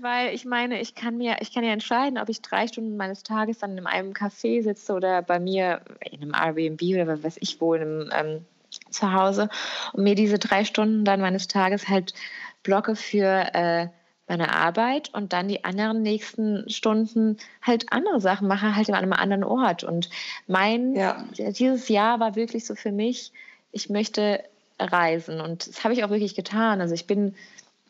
Weil 0.00 0.34
ich 0.34 0.46
meine, 0.46 0.80
ich 0.80 0.94
kann 0.94 1.18
mir, 1.18 1.36
ich 1.40 1.52
kann 1.52 1.64
ja 1.64 1.72
entscheiden, 1.72 2.18
ob 2.18 2.30
ich 2.30 2.40
drei 2.40 2.66
Stunden 2.66 2.96
meines 2.96 3.22
Tages 3.22 3.58
dann 3.58 3.76
in 3.76 3.86
einem 3.86 4.14
Café 4.14 4.62
sitze 4.62 4.94
oder 4.94 5.20
bei 5.20 5.38
mir 5.38 5.82
in 6.10 6.22
einem 6.22 6.32
Airbnb 6.32 6.80
oder 6.94 7.08
was 7.08 7.22
weiß 7.22 7.36
ich 7.40 7.60
wo, 7.60 7.74
in 7.74 8.10
einem 8.10 8.36
ähm, 8.36 8.44
zu 8.90 9.12
Hause 9.12 9.48
und 9.92 10.04
mir 10.04 10.14
diese 10.14 10.38
drei 10.38 10.64
Stunden 10.64 11.04
dann 11.04 11.20
meines 11.20 11.48
Tages 11.48 11.88
halt 11.88 12.14
blocke 12.62 12.96
für 12.96 13.54
äh, 13.54 13.88
meine 14.28 14.54
Arbeit 14.54 15.12
und 15.14 15.32
dann 15.32 15.48
die 15.48 15.64
anderen 15.64 16.02
nächsten 16.02 16.68
Stunden 16.68 17.38
halt 17.62 17.86
andere 17.92 18.20
Sachen 18.20 18.46
mache, 18.46 18.76
halt 18.76 18.88
an 18.90 18.96
einem 18.96 19.14
anderen 19.14 19.44
Ort. 19.44 19.84
Und 19.84 20.10
mein, 20.46 20.94
ja. 20.94 21.24
dieses 21.32 21.88
Jahr 21.88 22.20
war 22.20 22.36
wirklich 22.36 22.66
so 22.66 22.74
für 22.74 22.92
mich, 22.92 23.32
ich 23.72 23.88
möchte 23.88 24.44
reisen 24.78 25.40
und 25.40 25.66
das 25.66 25.82
habe 25.82 25.94
ich 25.94 26.04
auch 26.04 26.10
wirklich 26.10 26.34
getan. 26.34 26.80
Also 26.80 26.94
ich 26.94 27.06
bin 27.06 27.34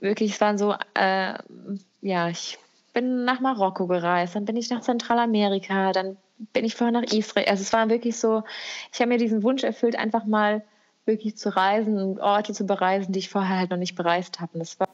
wirklich, 0.01 0.33
es 0.33 0.41
waren 0.41 0.59
so, 0.59 0.75
äh, 0.95 1.35
ja, 2.01 2.29
ich 2.29 2.59
bin 2.93 3.25
nach 3.25 3.41
Marokko 3.41 3.87
gereist, 3.87 4.35
dann 4.35 4.45
bin 4.45 4.57
ich 4.57 4.71
nach 4.71 4.81
Zentralamerika, 4.81 5.93
dann 5.93 6.17
bin 6.53 6.65
ich 6.65 6.75
vorher 6.75 7.01
nach 7.01 7.13
Israel. 7.13 7.49
Also 7.49 7.63
es 7.63 7.73
war 7.73 7.91
wirklich 7.91 8.17
so, 8.17 8.45
ich 8.93 9.01
habe 9.01 9.09
mir 9.09 9.19
diesen 9.19 9.43
Wunsch 9.43 9.65
erfüllt, 9.65 9.97
einfach 9.97 10.25
mal 10.25 10.63
wirklich 11.09 11.37
zu 11.37 11.57
reisen 11.57 11.99
und 11.99 12.21
Orte 12.21 12.53
zu 12.53 12.64
bereisen, 12.64 13.12
die 13.12 13.18
ich 13.18 13.29
vorher 13.29 13.57
halt 13.57 13.71
noch 13.71 13.77
nicht 13.77 13.97
bereist 13.97 14.38
habe. 14.38 14.53
Und 14.53 14.61
das 14.61 14.79
war 14.79 14.88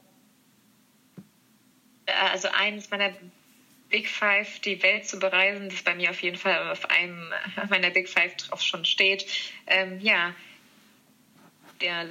also 2.31 2.47
eines 2.49 2.89
meiner 2.89 3.11
Big 3.89 4.09
Five 4.09 4.59
die 4.59 4.81
Welt 4.81 5.07
zu 5.07 5.19
bereisen, 5.19 5.69
das 5.69 5.83
bei 5.83 5.95
mir 5.95 6.09
auf 6.09 6.21
jeden 6.21 6.37
Fall 6.37 6.71
auf 6.71 6.89
einem 6.89 7.31
meiner 7.69 7.91
Big 7.91 8.09
Five 8.09 8.35
drauf 8.37 8.61
schon 8.61 8.85
steht. 8.85 9.25
Ähm, 9.67 9.99
ja, 10.01 10.33
der 11.81 12.07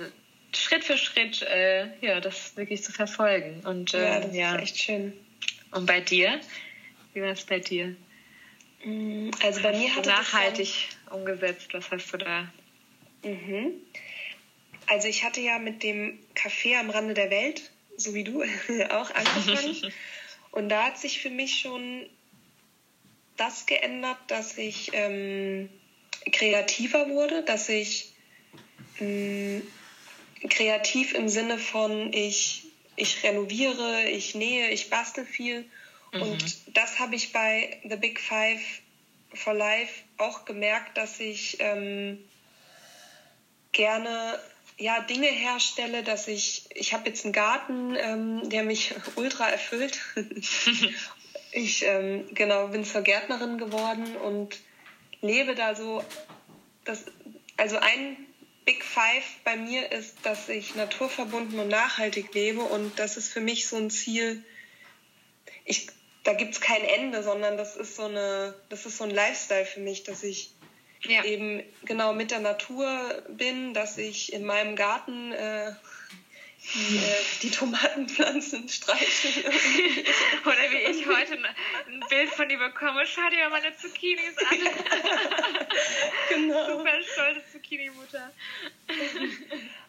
Schritt 0.55 0.85
für 0.85 0.97
Schritt, 0.97 1.43
äh, 1.43 1.89
ja, 2.01 2.21
das 2.21 2.57
wirklich 2.57 2.83
zu 2.85 2.93
verfolgen. 2.93 3.61
Und, 3.67 3.95
äh, 3.95 4.05
ja, 4.05 4.21
das 4.21 4.35
ja. 4.35 4.55
ist 4.55 4.63
echt 4.63 4.79
schön. 4.79 5.13
Und 5.73 5.87
bei 5.87 6.01
dir? 6.01 6.41
Wie 7.13 7.23
war 7.23 7.31
es 7.31 7.45
bei 7.45 7.59
dir? 7.59 7.97
Mm, 8.85 9.31
also 9.43 9.63
bei 9.63 9.77
mir 9.77 9.95
hat 9.97 10.07
nachhaltig 10.07 10.89
umgesetzt. 11.11 11.73
Was 11.73 11.91
hast 11.91 12.13
du 12.13 12.19
da? 12.19 12.49
Mhm. 13.25 13.73
Also 14.87 15.09
ich 15.09 15.25
hatte 15.25 15.41
ja 15.41 15.59
mit 15.59 15.83
dem 15.83 16.19
Café 16.35 16.79
am 16.79 16.91
Rande 16.91 17.15
der 17.15 17.31
Welt, 17.31 17.71
so 17.97 18.15
wie 18.15 18.25
du, 18.25 18.43
auch 18.91 19.11
angefangen. 19.11 19.93
Und 20.51 20.69
da 20.69 20.85
hat 20.85 20.99
sich 20.99 21.21
für 21.21 21.31
mich 21.31 21.59
schon 21.61 22.09
das 23.37 23.67
geändert, 23.67 24.19
dass 24.29 24.57
ich 24.57 24.91
ähm, 24.93 25.69
kreativer 26.31 27.09
wurde, 27.09 27.43
dass 27.43 27.69
ich 27.69 28.13
mh, 29.01 29.09
mm, 29.09 29.63
kreativ 30.49 31.15
im 31.15 31.29
Sinne 31.29 31.59
von 31.59 32.13
ich, 32.13 32.65
ich 32.95 33.25
renoviere, 33.25 34.09
ich 34.09 34.35
nähe, 34.35 34.71
ich 34.71 34.91
bastel 34.91 35.27
viel. 35.27 35.65
Mhm. 36.13 36.23
Und 36.23 36.77
das 36.77 37.01
habe 37.01 37.17
ich 37.17 37.33
bei 37.33 37.81
The 37.83 37.97
Big 37.97 38.21
Five 38.21 38.61
for 39.33 39.55
Life 39.55 40.03
auch 40.19 40.45
gemerkt, 40.45 40.97
dass 40.97 41.19
ich 41.19 41.57
ähm, 41.59 42.19
gerne 43.75 44.41
ja, 44.79 45.01
Dinge 45.01 45.29
herstelle, 45.29 46.03
dass 46.03 46.27
ich, 46.27 46.65
ich 46.75 46.95
habe 46.95 47.09
jetzt 47.09 47.25
einen 47.25 47.33
Garten, 47.33 47.95
ähm, 47.97 48.49
der 48.49 48.65
mich 48.65 48.95
ultra 49.17 49.49
erfüllt. 49.49 50.01
ich 51.53 51.85
ähm, 51.85 52.27
genau 52.35 52.69
bin 52.69 52.85
zur 52.85 53.03
Gärtnerin 53.03 53.59
geworden 53.59 54.17
und 54.17 54.59
lebe 55.21 55.55
da 55.55 55.75
so, 55.75 56.03
das, 56.85 57.05
also 57.57 57.77
ein 57.77 58.17
Big 58.65 58.83
Five 58.83 59.25
bei 59.45 59.57
mir 59.57 59.93
ist, 59.93 60.17
dass 60.23 60.49
ich 60.49 60.75
naturverbunden 60.75 61.59
und 61.59 61.69
nachhaltig 61.69 62.35
lebe 62.35 62.63
und 62.63 62.99
das 62.99 63.17
ist 63.17 63.33
für 63.33 63.41
mich 63.41 63.69
so 63.69 63.77
ein 63.77 63.91
Ziel. 63.91 64.43
Ich, 65.65 65.89
da 66.25 66.33
gibt 66.33 66.55
es 66.55 66.61
kein 66.61 66.83
Ende, 66.83 67.23
sondern 67.23 67.57
das 67.57 67.77
ist 67.77 67.95
so 67.95 68.05
eine, 68.05 68.55
das 68.71 68.87
ist 68.87 68.97
so 68.97 69.05
ein 69.05 69.11
Lifestyle 69.11 69.67
für 69.67 69.81
mich, 69.81 70.03
dass 70.03 70.23
ich 70.23 70.51
ja. 71.05 71.25
eben 71.25 71.63
genau 71.85 72.13
mit 72.13 72.31
der 72.31 72.41
Natur 72.41 73.23
bin, 73.29 73.75
dass 73.75 73.99
ich 73.99 74.33
in 74.33 74.45
meinem 74.45 74.77
Garten 74.77 75.33
äh, 75.33 75.73
die, 76.73 76.97
äh, 76.97 77.25
die 77.43 77.51
Tomatenpflanzen 77.51 78.69
streicheln. 78.69 79.45
Oder 80.45 80.71
wie 80.71 80.91
ich 80.91 81.07
heute 81.07 81.39
ein 81.87 82.05
Bild 82.09 82.31
von 82.31 82.49
dir 82.49 82.59
bekomme, 82.59 83.07
schau 83.07 83.29
dir 83.31 83.49
mal 83.49 83.61
meine 83.61 83.77
Zucchinis 83.77 84.37
an. 84.39 84.59
genau. 86.31 86.79
Super 86.79 87.03
stolze 87.03 87.43
Zucchini-Mutter. 87.53 88.33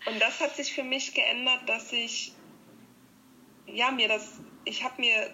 Und 0.06 0.21
das 0.21 0.39
hat 0.41 0.56
sich 0.56 0.73
für 0.73 0.84
mich 0.84 1.13
geändert, 1.13 1.62
dass 1.67 1.93
ich, 1.93 2.34
ja, 3.67 3.91
mir 3.91 4.08
das, 4.08 4.34
ich 4.65 4.84
habe 4.84 5.01
mir 5.01 5.34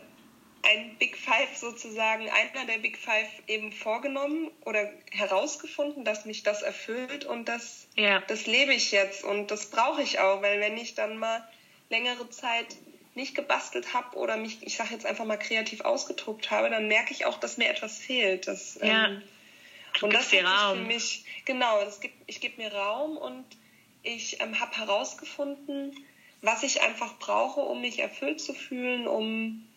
ein 0.63 0.95
Big 0.97 1.17
Five 1.17 1.55
sozusagen, 1.55 2.29
einer 2.29 2.65
der 2.65 2.77
Big 2.77 2.97
Five 2.97 3.29
eben 3.47 3.71
vorgenommen 3.71 4.51
oder 4.65 4.91
herausgefunden, 5.11 6.05
dass 6.05 6.25
mich 6.25 6.43
das 6.43 6.61
erfüllt 6.61 7.25
und 7.25 7.45
das, 7.45 7.87
ja. 7.95 8.21
das 8.27 8.45
lebe 8.45 8.73
ich 8.73 8.91
jetzt 8.91 9.23
und 9.23 9.51
das 9.51 9.69
brauche 9.69 10.01
ich 10.01 10.19
auch, 10.19 10.41
weil 10.41 10.59
wenn 10.59 10.77
ich 10.77 10.95
dann 10.95 11.17
mal 11.17 11.47
längere 11.89 12.29
Zeit 12.29 12.67
nicht 13.15 13.35
gebastelt 13.35 13.93
habe 13.93 14.15
oder 14.17 14.37
mich, 14.37 14.59
ich 14.61 14.77
sage 14.77 14.93
jetzt 14.93 15.05
einfach 15.05 15.25
mal 15.25 15.37
kreativ 15.37 15.81
ausgetobt 15.81 16.49
habe, 16.51 16.69
dann 16.69 16.87
merke 16.87 17.11
ich 17.13 17.25
auch, 17.25 17.39
dass 17.39 17.57
mir 17.57 17.69
etwas 17.69 17.97
fehlt. 17.97 18.47
Das, 18.47 18.79
ja. 18.81 19.07
Ähm, 19.07 19.21
und 20.01 20.13
das 20.13 20.31
ist 20.31 20.39
für 20.39 20.75
mich, 20.75 21.25
genau, 21.45 21.83
das 21.83 21.99
gibt, 21.99 22.15
ich 22.27 22.39
gebe 22.39 22.61
mir 22.61 22.73
Raum 22.73 23.17
und 23.17 23.45
ich 24.03 24.39
ähm, 24.41 24.59
habe 24.59 24.77
herausgefunden, 24.77 25.93
was 26.41 26.63
ich 26.63 26.81
einfach 26.81 27.19
brauche, 27.19 27.59
um 27.59 27.81
mich 27.81 27.99
erfüllt 27.99 28.39
zu 28.39 28.53
fühlen, 28.53 29.07
um 29.07 29.67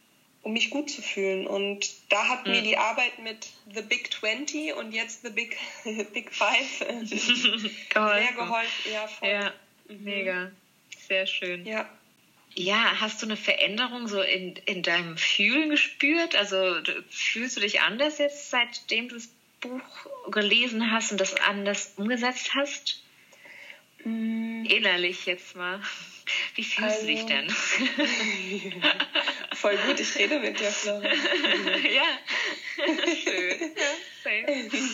um 0.45 0.53
mich 0.53 0.71
gut 0.71 0.91
zu 0.91 1.03
fühlen. 1.03 1.47
Und 1.47 1.91
da 2.11 2.29
hat 2.29 2.47
mhm. 2.47 2.53
mir 2.53 2.63
die 2.63 2.77
Arbeit 2.77 3.19
mit 3.19 3.49
The 3.75 3.83
Big 3.83 4.13
20 4.13 4.75
und 4.75 4.93
jetzt 4.93 5.23
The 5.23 5.31
Big, 5.31 5.57
Big 6.13 6.33
Five 6.33 6.79
sehr 6.79 8.33
geholfen. 8.33 8.93
Ja, 8.93 9.09
voll. 9.09 9.29
ja 9.29 9.53
mhm. 9.89 10.05
mega. 10.05 10.53
Sehr 11.09 11.27
schön. 11.27 11.67
Ja. 11.67 11.89
Ja, 12.57 13.01
hast 13.01 13.21
du 13.21 13.27
eine 13.27 13.37
Veränderung 13.37 14.07
so 14.07 14.23
in, 14.23 14.55
in 14.67 14.85
deinem 14.85 15.17
Fühlen 15.17 15.71
gespürt? 15.71 16.37
Also 16.37 16.77
fühlst 17.11 17.57
du 17.57 17.61
dich 17.61 17.81
anders 17.81 18.19
jetzt, 18.19 18.51
seitdem 18.51 19.09
du 19.09 19.17
das 19.17 19.29
Buch 19.61 19.83
gelesen 20.31 20.93
hast 20.93 21.11
und 21.11 21.21
das 21.21 21.35
anders 21.35 21.95
umgesetzt 21.97 22.55
hast? 22.55 23.03
Mm. 24.05 24.65
Innerlich 24.67 25.27
jetzt 25.27 25.57
mal. 25.57 25.81
Wie 26.55 26.63
fühlst 26.63 27.01
also, 27.01 27.07
du 27.07 27.13
dich 27.13 27.23
also 27.23 27.29
denn? 27.29 27.49
Voll 29.65 29.79
gut, 29.79 29.99
ich 29.99 30.15
rede 30.17 30.41
mit 30.41 30.61
dir, 30.61 30.71
Flora. 30.71 31.05
ja, 31.09 32.03
schön. 33.17 33.73
Ja, 33.75 34.89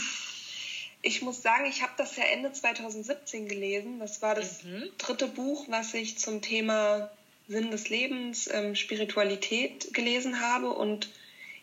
ich 1.02 1.22
muss 1.22 1.42
sagen, 1.42 1.66
ich 1.66 1.82
habe 1.82 1.94
das 1.96 2.14
ja 2.14 2.22
Ende 2.22 2.52
2017 2.52 3.48
gelesen. 3.48 3.98
Das 3.98 4.22
war 4.22 4.36
das 4.36 4.62
mhm. 4.62 4.88
dritte 4.96 5.26
Buch, 5.26 5.64
was 5.66 5.92
ich 5.94 6.18
zum 6.18 6.40
Thema 6.40 7.10
Sinn 7.48 7.72
des 7.72 7.88
Lebens, 7.88 8.48
ähm, 8.52 8.76
Spiritualität 8.76 9.92
gelesen 9.92 10.40
habe. 10.40 10.70
Und 10.70 11.08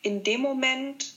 in 0.02 0.26
dem 0.26 0.42
Moment 0.42 1.14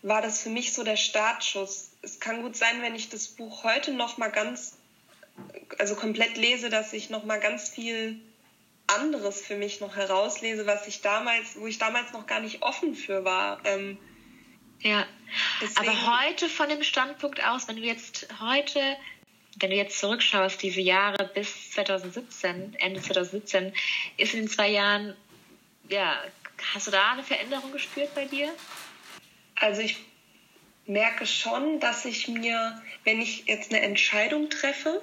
war 0.00 0.22
das 0.22 0.40
für 0.40 0.48
mich 0.48 0.72
so 0.72 0.82
der 0.82 0.96
Startschuss. 0.96 1.90
Es 2.00 2.20
kann 2.20 2.40
gut 2.40 2.56
sein, 2.56 2.80
wenn 2.80 2.94
ich 2.94 3.10
das 3.10 3.28
Buch 3.28 3.64
heute 3.64 3.92
noch 3.92 4.16
mal 4.16 4.30
ganz 4.30 4.78
also 5.76 5.94
komplett 5.94 6.38
lese, 6.38 6.70
dass 6.70 6.94
ich 6.94 7.10
noch 7.10 7.24
mal 7.24 7.38
ganz 7.38 7.68
viel 7.68 8.18
anderes 8.88 9.40
für 9.40 9.56
mich 9.56 9.80
noch 9.80 9.96
herauslese, 9.96 10.66
was 10.66 10.86
ich 10.86 11.00
damals, 11.00 11.58
wo 11.58 11.66
ich 11.66 11.78
damals 11.78 12.12
noch 12.12 12.26
gar 12.26 12.40
nicht 12.40 12.62
offen 12.62 12.94
für 12.94 13.24
war. 13.24 13.60
Ähm, 13.64 13.98
ja, 14.80 15.06
deswegen, 15.60 15.88
aber 15.88 16.24
heute 16.24 16.48
von 16.48 16.68
dem 16.68 16.82
Standpunkt 16.82 17.42
aus, 17.44 17.68
wenn 17.68 17.76
du 17.76 17.82
jetzt 17.82 18.28
heute, 18.40 18.96
wenn 19.56 19.70
du 19.70 19.76
jetzt 19.76 19.98
zurückschaust, 19.98 20.62
diese 20.62 20.80
Jahre 20.80 21.30
bis 21.34 21.72
2017, 21.72 22.74
Ende 22.78 23.00
2017, 23.00 23.72
ist 24.16 24.34
in 24.34 24.40
den 24.40 24.48
zwei 24.48 24.68
Jahren, 24.68 25.16
ja, 25.88 26.16
hast 26.74 26.86
du 26.86 26.90
da 26.90 27.12
eine 27.12 27.24
Veränderung 27.24 27.72
gespürt 27.72 28.14
bei 28.14 28.24
dir? 28.24 28.52
Also 29.56 29.80
ich 29.80 29.96
merke 30.86 31.26
schon, 31.26 31.80
dass 31.80 32.04
ich 32.04 32.28
mir, 32.28 32.80
wenn 33.04 33.20
ich 33.20 33.44
jetzt 33.46 33.72
eine 33.72 33.82
Entscheidung 33.82 34.48
treffe, 34.48 35.02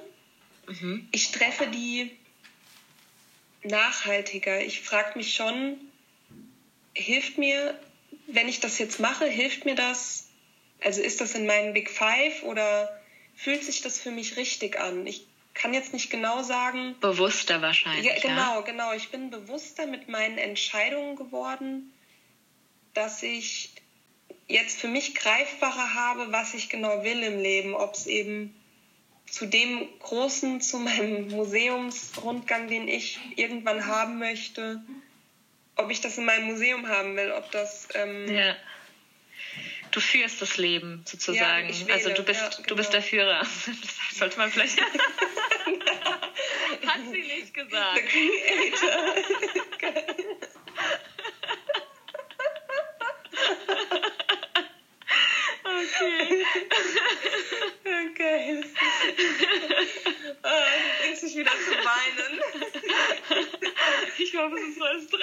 Mhm. 0.66 1.08
Ich 1.12 1.32
treffe 1.32 1.66
die 1.68 2.10
nachhaltiger. 3.66 4.60
Ich 4.60 4.80
frage 4.82 5.16
mich 5.16 5.34
schon, 5.34 5.76
hilft 6.94 7.38
mir, 7.38 7.78
wenn 8.26 8.48
ich 8.48 8.60
das 8.60 8.78
jetzt 8.78 9.00
mache, 9.00 9.26
hilft 9.26 9.64
mir 9.64 9.74
das? 9.74 10.28
Also 10.82 11.02
ist 11.02 11.20
das 11.20 11.34
in 11.34 11.46
meinen 11.46 11.72
Big 11.72 11.90
Five 11.90 12.42
oder 12.42 13.00
fühlt 13.34 13.64
sich 13.64 13.82
das 13.82 13.98
für 13.98 14.10
mich 14.10 14.36
richtig 14.36 14.78
an? 14.78 15.06
Ich 15.06 15.26
kann 15.54 15.72
jetzt 15.72 15.92
nicht 15.92 16.10
genau 16.10 16.42
sagen. 16.42 16.96
Bewusster 17.00 17.62
wahrscheinlich. 17.62 18.04
Ja, 18.04 18.14
genau, 18.20 18.56
ja? 18.56 18.60
genau. 18.60 18.92
Ich 18.92 19.10
bin 19.10 19.30
bewusster 19.30 19.86
mit 19.86 20.08
meinen 20.08 20.38
Entscheidungen 20.38 21.16
geworden, 21.16 21.92
dass 22.94 23.22
ich 23.22 23.70
jetzt 24.48 24.78
für 24.78 24.88
mich 24.88 25.14
greifbarer 25.14 25.94
habe, 25.94 26.32
was 26.32 26.54
ich 26.54 26.68
genau 26.68 27.02
will 27.04 27.22
im 27.22 27.40
Leben. 27.40 27.74
Ob 27.74 27.94
es 27.94 28.06
eben 28.06 28.54
zu 29.30 29.46
dem 29.46 29.88
großen, 30.00 30.60
zu 30.60 30.78
meinem 30.78 31.28
Museumsrundgang, 31.28 32.68
den 32.68 32.88
ich 32.88 33.18
irgendwann 33.36 33.86
haben 33.86 34.18
möchte, 34.18 34.82
ob 35.76 35.90
ich 35.90 36.00
das 36.00 36.16
in 36.18 36.24
meinem 36.24 36.46
Museum 36.46 36.88
haben 36.88 37.16
will, 37.16 37.32
ob 37.32 37.50
das. 37.50 37.88
Ähm, 37.94 38.34
ja. 38.34 38.56
Du 39.90 40.00
führst 40.00 40.42
das 40.42 40.56
Leben 40.56 41.02
sozusagen. 41.06 41.70
Ja, 41.70 41.94
also 41.94 42.10
du 42.10 42.22
bist, 42.22 42.40
ja, 42.40 42.48
genau. 42.48 42.68
du 42.68 42.76
bist 42.76 42.92
der 42.92 43.02
Führer. 43.02 43.46
Das 44.08 44.18
sollte 44.18 44.38
man 44.38 44.50
vielleicht. 44.50 44.80
Hat 46.86 47.00
sie 47.12 47.20
nicht 47.20 47.52
gesagt. 47.52 47.96
The 47.96 48.02
Creator. 48.02 49.14
okay. 55.64 56.44
Okay. 58.08 58.64
Oh, 60.42 60.48
du 60.48 61.02
bringst 61.02 61.22
mich 61.22 61.36
wieder 61.36 61.50
zu 61.50 61.72
weinen. 61.72 62.40
Ich 64.36 64.42
hoffe, 64.42 64.56
es 64.58 64.76
ist 64.76 64.82
alles 64.82 65.08
drin. 65.08 65.22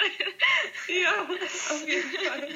Ja, 1.02 1.22
auf 1.22 1.88
jeden 1.88 2.10
Fall. 2.10 2.48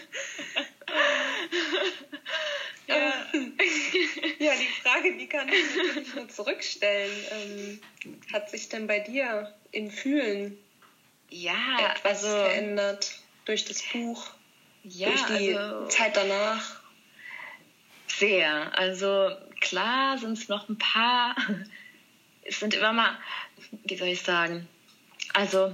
Ja, 2.88 2.96
ja 4.38 4.52
die 4.56 4.82
Frage, 4.82 5.16
die 5.16 5.28
kann 5.28 5.48
ich 5.48 5.76
natürlich 5.76 6.14
nur 6.14 6.28
zurückstellen. 6.28 7.12
Ähm, 7.30 7.80
hat 8.32 8.50
sich 8.50 8.68
denn 8.68 8.88
bei 8.88 8.98
dir 8.98 9.54
im 9.70 9.90
Fühlen 9.90 10.58
ja, 11.30 11.92
etwas 11.94 12.24
also, 12.24 12.28
verändert 12.28 13.14
durch 13.44 13.64
das 13.64 13.82
Buch? 13.82 14.30
ja, 14.82 15.10
durch 15.10 15.26
die 15.26 15.54
also, 15.54 15.86
Zeit 15.86 16.16
danach? 16.16 16.80
Sehr. 18.08 18.76
Also 18.76 19.30
klar 19.60 20.18
sind 20.18 20.32
es 20.32 20.48
noch 20.48 20.68
ein 20.68 20.78
paar. 20.78 21.36
Es 22.42 22.60
sind 22.60 22.72
immer 22.72 22.94
mal, 22.94 23.18
wie 23.84 23.94
soll 23.94 24.08
ich 24.08 24.22
sagen? 24.22 24.66
Also 25.34 25.70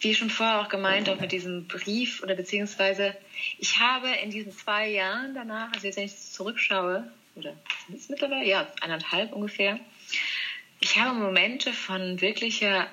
wie 0.00 0.14
schon 0.14 0.30
vorher 0.30 0.60
auch 0.60 0.68
gemeint, 0.68 1.08
auch 1.08 1.20
mit 1.20 1.32
diesem 1.32 1.68
Brief 1.68 2.22
oder 2.22 2.34
beziehungsweise 2.34 3.14
ich 3.58 3.78
habe 3.78 4.08
in 4.22 4.30
diesen 4.30 4.52
zwei 4.52 4.88
Jahren 4.88 5.34
danach, 5.34 5.72
also 5.72 5.86
jetzt 5.86 5.96
wenn 5.96 6.06
ich 6.06 6.16
zurückschaue, 6.16 7.10
oder 7.36 7.54
sind 7.86 7.98
es 7.98 8.08
mittlerweile? 8.08 8.46
Ja, 8.46 8.72
eineinhalb 8.80 9.32
ungefähr. 9.32 9.78
Ich 10.80 10.98
habe 10.98 11.18
Momente 11.18 11.72
von 11.72 12.20
wirklicher, 12.20 12.88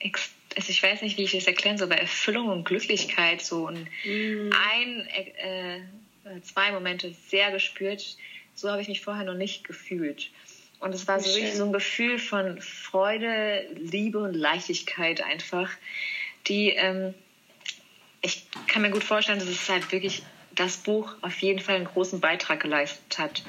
also 0.00 0.70
ich 0.70 0.82
weiß 0.82 1.02
nicht, 1.02 1.18
wie 1.18 1.24
ich 1.24 1.32
das 1.32 1.46
erklären 1.46 1.76
soll, 1.76 1.88
bei 1.88 1.96
Erfüllung 1.96 2.48
und 2.48 2.64
Glücklichkeit 2.64 3.42
so 3.42 3.66
und 3.66 3.84
mm. 4.04 4.50
ein, 4.72 5.06
äh, 5.08 5.80
zwei 6.42 6.70
Momente 6.70 7.12
sehr 7.28 7.50
gespürt. 7.50 8.16
So 8.54 8.70
habe 8.70 8.82
ich 8.82 8.88
mich 8.88 9.00
vorher 9.00 9.24
noch 9.24 9.34
nicht 9.34 9.64
gefühlt. 9.64 10.30
Und 10.80 10.94
es 10.94 11.06
war 11.06 11.20
so 11.20 11.28
wirklich 11.34 11.54
so 11.54 11.64
ein 11.64 11.72
Gefühl 11.72 12.18
von 12.18 12.60
Freude, 12.60 13.66
Liebe 13.74 14.18
und 14.18 14.34
Leichtigkeit 14.34 15.22
einfach, 15.22 15.70
die 16.46 16.70
ähm, 16.70 17.14
ich 18.22 18.46
kann 18.66 18.82
mir 18.82 18.90
gut 18.90 19.04
vorstellen, 19.04 19.38
dass 19.38 19.48
es 19.48 19.68
halt 19.68 19.92
wirklich 19.92 20.22
das 20.54 20.78
Buch 20.78 21.14
auf 21.22 21.38
jeden 21.40 21.60
Fall 21.60 21.76
einen 21.76 21.86
großen 21.86 22.20
Beitrag 22.20 22.60
geleistet 22.60 23.18
hat. 23.18 23.42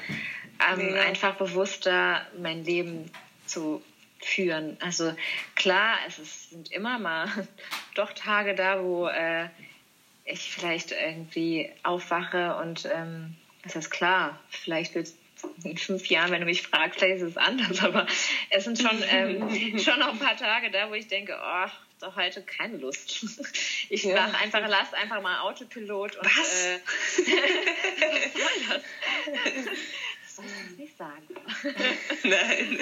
Ähm, 0.72 0.94
ja. 0.94 1.02
Einfach 1.02 1.34
bewusster 1.34 2.26
mein 2.38 2.64
Leben 2.64 3.10
zu 3.46 3.82
führen. 4.20 4.76
Also 4.80 5.14
klar, 5.54 5.96
es 6.06 6.18
ist, 6.18 6.50
sind 6.50 6.72
immer 6.72 6.98
mal 6.98 7.28
doch 7.94 8.12
Tage 8.12 8.54
da, 8.54 8.82
wo 8.82 9.08
äh, 9.08 9.48
ich 10.24 10.52
vielleicht 10.52 10.92
irgendwie 10.92 11.70
aufwache 11.82 12.56
und 12.56 12.88
ähm, 12.92 13.36
das 13.64 13.76
ist 13.76 13.90
klar, 13.90 14.40
vielleicht 14.48 14.94
wird 14.94 15.08
in 15.64 15.76
fünf 15.78 16.06
Jahren, 16.06 16.30
wenn 16.30 16.40
du 16.40 16.46
mich 16.46 16.62
fragst, 16.62 16.98
vielleicht 16.98 17.22
ist 17.22 17.30
es 17.30 17.36
anders, 17.36 17.82
aber 17.82 18.06
es 18.50 18.64
sind 18.64 18.80
schon, 18.80 19.02
ähm, 19.08 19.78
schon 19.78 19.98
noch 19.98 20.12
ein 20.12 20.18
paar 20.18 20.36
Tage 20.36 20.70
da, 20.70 20.90
wo 20.90 20.94
ich 20.94 21.08
denke, 21.08 21.38
oh, 21.40 21.68
doch 22.00 22.16
heute 22.16 22.42
keine 22.42 22.78
Lust. 22.78 23.26
Ich 23.88 24.04
ja. 24.04 24.16
sag 24.16 24.40
einfach, 24.40 24.66
lass 24.68 24.94
einfach 24.94 25.20
mal 25.20 25.40
Autopilot 25.40 26.16
und 26.16 26.24
Was? 26.24 26.66
Äh, 26.66 26.78
was 26.86 28.32
soll 28.32 28.52
das? 28.68 28.82
Das 30.22 30.36
soll 30.36 30.44
ich 30.70 30.78
nicht 30.78 30.96
sagen. 30.96 31.28
Nein. 32.22 32.78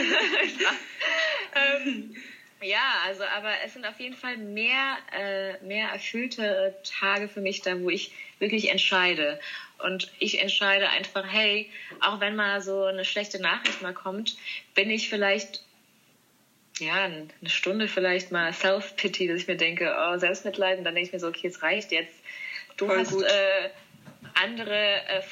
ähm, 1.56 2.16
ja, 2.62 3.02
also 3.06 3.24
aber 3.24 3.52
es 3.64 3.72
sind 3.72 3.86
auf 3.86 3.98
jeden 3.98 4.16
Fall 4.16 4.36
mehr, 4.36 4.96
äh, 5.16 5.64
mehr 5.64 5.88
erfüllte 5.88 6.74
Tage 6.84 7.28
für 7.28 7.40
mich 7.40 7.62
da, 7.62 7.80
wo 7.80 7.90
ich 7.90 8.12
wirklich 8.38 8.70
entscheide. 8.70 9.40
Und 9.78 10.12
ich 10.18 10.40
entscheide 10.40 10.88
einfach, 10.90 11.24
hey, 11.26 11.70
auch 12.00 12.20
wenn 12.20 12.36
mal 12.36 12.60
so 12.60 12.84
eine 12.84 13.04
schlechte 13.04 13.40
Nachricht 13.40 13.80
mal 13.82 13.94
kommt, 13.94 14.36
bin 14.74 14.90
ich 14.90 15.08
vielleicht 15.08 15.62
ja, 16.80 17.04
eine 17.04 17.28
Stunde 17.46 17.88
vielleicht 17.88 18.32
mal 18.32 18.52
Self-Pity, 18.52 19.28
dass 19.28 19.42
ich 19.42 19.46
mir 19.46 19.56
denke, 19.56 19.94
oh, 19.98 20.18
Selbstmitleid, 20.18 20.78
und 20.78 20.84
dann 20.84 20.94
denke 20.94 21.08
ich 21.08 21.12
mir 21.12 21.20
so, 21.20 21.28
okay, 21.28 21.48
es 21.48 21.62
reicht 21.62 21.92
jetzt. 21.92 22.14
Du 22.76 22.86
Voll 22.86 22.98
hast 22.98 23.12
äh, 23.12 23.70
andere, 24.34 25.00
äh, 25.06 25.22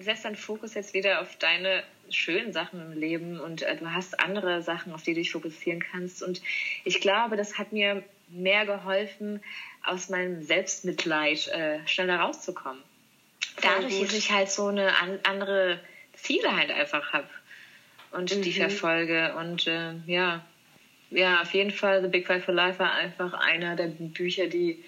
setzt 0.00 0.24
deinen 0.24 0.36
Fokus 0.36 0.74
jetzt 0.74 0.94
wieder 0.94 1.20
auf 1.20 1.36
deine 1.36 1.82
schönen 2.10 2.52
Sachen 2.52 2.80
im 2.80 2.98
Leben 2.98 3.40
und 3.40 3.62
äh, 3.62 3.76
du 3.76 3.90
hast 3.92 4.20
andere 4.20 4.62
Sachen, 4.62 4.92
auf 4.92 5.02
die 5.02 5.14
du 5.14 5.20
dich 5.20 5.32
fokussieren 5.32 5.80
kannst. 5.80 6.22
Und 6.22 6.42
ich 6.84 7.00
glaube, 7.00 7.36
das 7.36 7.58
hat 7.58 7.72
mir 7.72 8.02
mehr 8.28 8.66
geholfen, 8.66 9.42
aus 9.84 10.08
meinem 10.08 10.42
Selbstmitleid 10.42 11.48
äh, 11.48 11.86
schneller 11.86 12.16
rauszukommen. 12.16 12.82
Dadurch, 13.60 14.00
dass 14.00 14.12
ich 14.14 14.30
halt 14.32 14.50
so 14.50 14.66
eine 14.66 14.96
an, 15.00 15.18
andere 15.24 15.80
Ziele 16.14 16.56
halt 16.56 16.70
einfach 16.70 17.12
habe 17.12 17.28
und 18.10 18.34
mhm. 18.34 18.42
die 18.42 18.52
verfolge. 18.52 19.34
Und 19.36 19.66
äh, 19.66 19.94
ja, 20.06 20.44
ja, 21.10 21.42
auf 21.42 21.54
jeden 21.54 21.70
Fall 21.70 22.02
The 22.02 22.08
Big 22.08 22.26
Five 22.26 22.44
for 22.44 22.54
Life 22.54 22.78
war 22.78 22.92
einfach 22.94 23.34
einer 23.34 23.76
der 23.76 23.86
Bücher, 23.86 24.46
die 24.46 24.82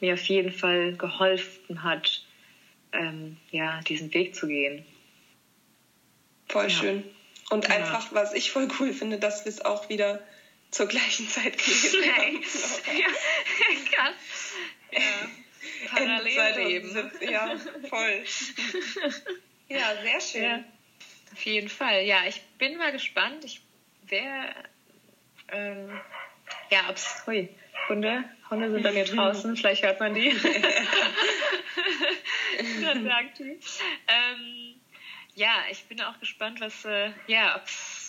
mir 0.00 0.14
auf 0.14 0.24
jeden 0.24 0.52
Fall 0.52 0.94
geholfen 0.94 1.82
hat, 1.82 2.21
ähm, 2.92 3.36
ja, 3.50 3.80
diesen 3.82 4.12
Weg 4.14 4.34
zu 4.34 4.46
gehen. 4.46 4.84
Voll 6.48 6.64
ja. 6.64 6.70
schön. 6.70 7.04
Und 7.50 7.68
ja. 7.68 7.76
einfach, 7.76 8.12
was 8.12 8.32
ich 8.32 8.50
voll 8.50 8.68
cool 8.80 8.92
finde, 8.92 9.18
dass 9.18 9.44
wir 9.44 9.50
es 9.50 9.64
auch 9.64 9.88
wieder 9.88 10.22
zur 10.70 10.86
gleichen 10.86 11.28
Zeit 11.28 11.58
gelesen 11.58 12.02
haben. 12.16 12.42
ja, 12.98 13.06
krass. 13.90 14.54
Ja. 14.90 15.00
Parallelleben. 15.90 17.10
Ja, 17.20 17.56
voll. 17.88 18.24
ja, 19.68 20.02
sehr 20.02 20.20
schön. 20.20 20.42
Ja, 20.42 20.64
auf 21.32 21.42
jeden 21.44 21.68
Fall. 21.68 22.04
Ja, 22.04 22.26
ich 22.26 22.42
bin 22.58 22.76
mal 22.78 22.92
gespannt. 22.92 23.44
Ich 23.44 23.60
wäre, 24.06 24.54
ähm, 25.48 26.00
ja, 26.70 26.88
ob's, 26.88 27.26
hui, 27.26 27.48
Hunde, 27.88 28.24
Hunde 28.50 28.70
sind 28.70 28.82
bei 28.82 28.92
mir 28.92 29.04
draußen, 29.04 29.56
vielleicht 29.56 29.82
hört 29.82 30.00
man 30.00 30.14
die. 30.14 30.28
Ähm, 34.08 34.74
ja, 35.34 35.54
ich 35.70 35.84
bin 35.84 36.00
auch 36.02 36.18
gespannt, 36.20 36.60
was, 36.60 36.84
äh, 36.84 37.10
ja, 37.26 37.56
ob's 37.56 38.02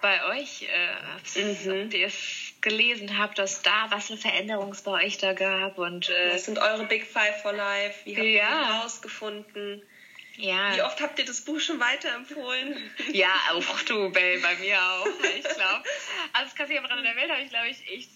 bei 0.00 0.24
euch, 0.24 0.62
äh, 0.62 1.42
mhm. 1.42 1.86
ob 1.86 1.94
ihr 1.94 2.06
es 2.06 2.54
gelesen 2.60 3.18
habt, 3.18 3.38
dass 3.38 3.62
da 3.62 3.86
was 3.90 4.06
für 4.06 4.16
Veränderungen 4.16 4.72
es 4.72 4.82
bei 4.82 5.04
euch 5.04 5.18
da 5.18 5.34
gab 5.34 5.76
und 5.78 6.08
äh, 6.08 6.32
was 6.32 6.46
sind 6.46 6.58
eure 6.58 6.86
Big 6.86 7.06
Five 7.06 7.42
for 7.42 7.52
Life? 7.52 8.04
Wie 8.04 8.16
habt 8.16 8.26
ja. 8.26 8.32
ihr 8.32 8.68
herausgefunden? 8.76 9.82
Ja. 10.36 10.74
Wie 10.74 10.82
oft 10.82 11.00
habt 11.02 11.18
ihr 11.18 11.26
das 11.26 11.42
Buch 11.42 11.60
schon 11.60 11.78
weiterempfohlen? 11.80 12.76
Ja, 13.12 13.34
auch 13.52 13.82
du, 13.82 14.10
Bell, 14.10 14.40
bei 14.40 14.54
mir 14.56 14.80
auch. 14.80 15.06
Ich 15.36 15.42
glaube, 15.42 15.84
also 16.32 16.44
das 16.44 16.54
Kassier 16.54 16.78
am 16.78 16.86
Rande 16.86 17.02
der 17.02 17.16
Welt 17.16 17.30
habe 17.30 17.42
ich, 17.42 17.50
glaube 17.50 17.68
ich, 17.68 17.90
ich 17.90 18.08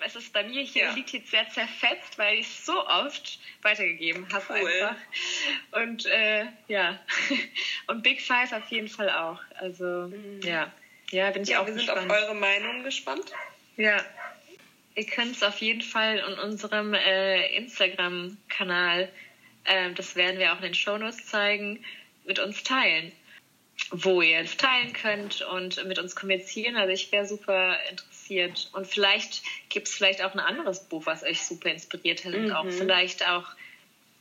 es 0.00 0.16
ist 0.16 0.32
bei 0.32 0.44
mir 0.44 0.62
hier 0.62 0.84
ja. 0.84 0.94
liegt 0.94 1.10
jetzt 1.10 1.30
sehr 1.30 1.48
zerfetzt, 1.48 2.18
weil 2.18 2.38
ich 2.38 2.46
es 2.46 2.66
so 2.66 2.86
oft 2.86 3.38
weitergegeben 3.62 4.26
habe 4.32 4.44
cool. 4.50 4.68
einfach. 4.68 4.96
Und 5.82 6.06
äh, 6.06 6.46
ja, 6.68 6.98
und 7.86 8.02
Big 8.02 8.22
Five 8.22 8.52
auf 8.52 8.68
jeden 8.70 8.88
Fall 8.88 9.10
auch. 9.10 9.40
Also 9.56 9.84
mhm. 9.84 10.40
ja, 10.42 10.72
ja, 11.10 11.30
bin 11.30 11.42
ich 11.42 11.50
ja, 11.50 11.60
auch 11.60 11.66
wir 11.66 11.74
gespannt. 11.74 12.00
sind 12.00 12.10
auf 12.10 12.16
eure 12.16 12.34
Meinung 12.34 12.84
gespannt. 12.84 13.32
Ja. 13.76 14.04
Ihr 14.94 15.06
könnt 15.06 15.36
es 15.36 15.42
auf 15.42 15.58
jeden 15.58 15.82
Fall 15.82 16.18
in 16.18 16.38
unserem 16.40 16.92
äh, 16.92 17.56
Instagram-Kanal, 17.56 19.08
äh, 19.64 19.92
das 19.92 20.16
werden 20.16 20.38
wir 20.40 20.52
auch 20.52 20.56
in 20.56 20.62
den 20.62 20.74
Shownotes 20.74 21.26
zeigen, 21.26 21.84
mit 22.24 22.38
uns 22.38 22.62
teilen. 22.62 23.12
Wo 23.90 24.22
ihr 24.22 24.40
es 24.40 24.56
teilen 24.56 24.92
könnt 24.92 25.40
und 25.42 25.84
mit 25.86 26.00
uns 26.00 26.16
kommunizieren. 26.16 26.76
Also 26.76 26.92
ich 26.92 27.12
wäre 27.12 27.26
super 27.26 27.78
interessiert. 27.88 28.17
Und 28.72 28.86
vielleicht 28.86 29.42
gibt 29.68 29.88
es 29.88 29.94
vielleicht 29.94 30.22
auch 30.22 30.32
ein 30.34 30.40
anderes 30.40 30.84
Buch, 30.88 31.06
was 31.06 31.22
euch 31.22 31.42
super 31.42 31.70
inspiriert 31.70 32.24
hat 32.24 32.32
mhm. 32.32 32.44
und 32.44 32.52
auch 32.52 32.64
mhm. 32.64 32.72
vielleicht 32.72 33.28
auch 33.28 33.46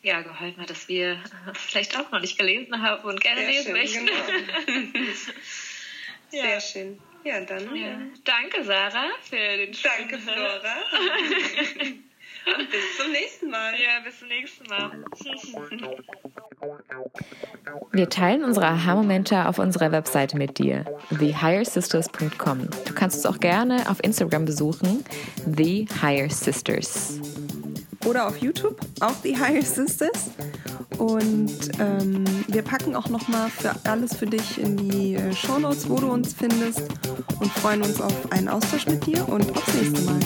ja, 0.02 0.22
geholfen 0.22 0.62
hat, 0.62 0.70
dass 0.70 0.88
wir 0.88 1.22
vielleicht 1.54 1.98
auch 1.98 2.12
noch 2.12 2.22
nicht 2.22 2.38
gelesen 2.38 2.82
haben 2.82 3.04
und 3.04 3.20
gerne 3.20 3.42
Sehr 3.42 3.50
lesen 3.50 3.74
möchten. 3.74 4.06
Genau. 4.06 4.94
Sehr 6.30 6.50
ja. 6.50 6.62
schön. 6.62 7.00
Ja, 7.24 7.42
dann. 7.42 7.76
Ja. 7.76 8.00
Danke, 8.24 8.64
Sarah, 8.64 9.10
für 9.22 9.36
den 9.36 9.76
Danke, 9.84 10.20
Flora. 10.20 10.78
Und 12.56 12.72
bis 12.72 12.98
zum 12.98 13.12
nächsten 13.12 13.50
Mal. 13.50 13.78
Ja, 13.78 14.00
bis 14.00 14.20
zum 14.20 14.30
nächsten 14.30 14.68
Mal. 14.68 15.04
Wir 17.92 18.10
teilen 18.10 18.44
unsere 18.44 18.68
Aha-Momente 18.68 19.48
auf 19.48 19.60
unserer 19.60 19.92
Webseite 19.92 20.38
mit 20.38 20.58
dir, 20.58 20.86
thehiresisters.com. 21.10 22.70
Du 22.86 22.94
kannst 22.94 23.18
uns 23.18 23.26
auch 23.26 23.40
gerne 23.40 23.90
auf 23.90 24.04
Instagram 24.04 24.46
besuchen, 24.46 25.04
The 25.46 25.88
Higher 26.02 26.30
Sisters. 26.30 27.20
Oder 28.06 28.28
auf 28.28 28.38
YouTube, 28.38 28.80
auch 29.02 29.14
The 29.24 29.38
Higher 29.38 29.62
Sisters. 29.62 30.32
Und 30.98 31.52
ähm, 31.80 32.24
wir 32.48 32.62
packen 32.62 32.96
auch 32.96 33.10
nochmal 33.10 33.50
für 33.50 33.74
alles 33.84 34.16
für 34.16 34.26
dich 34.26 34.60
in 34.60 34.78
die 34.78 35.16
äh, 35.16 35.34
Show 35.34 35.60
Notes, 35.60 35.90
wo 35.90 35.98
du 35.98 36.08
uns 36.08 36.34
findest. 36.34 36.82
Und 37.40 37.52
freuen 37.54 37.82
uns 37.82 38.02
auf 38.02 38.32
einen 38.32 38.50
Austausch 38.50 38.88
mit 38.88 39.06
dir 39.06 39.28
und 39.28 39.50
aufs 39.56 39.74
nächste 39.74 40.02
Mal. 40.02 40.20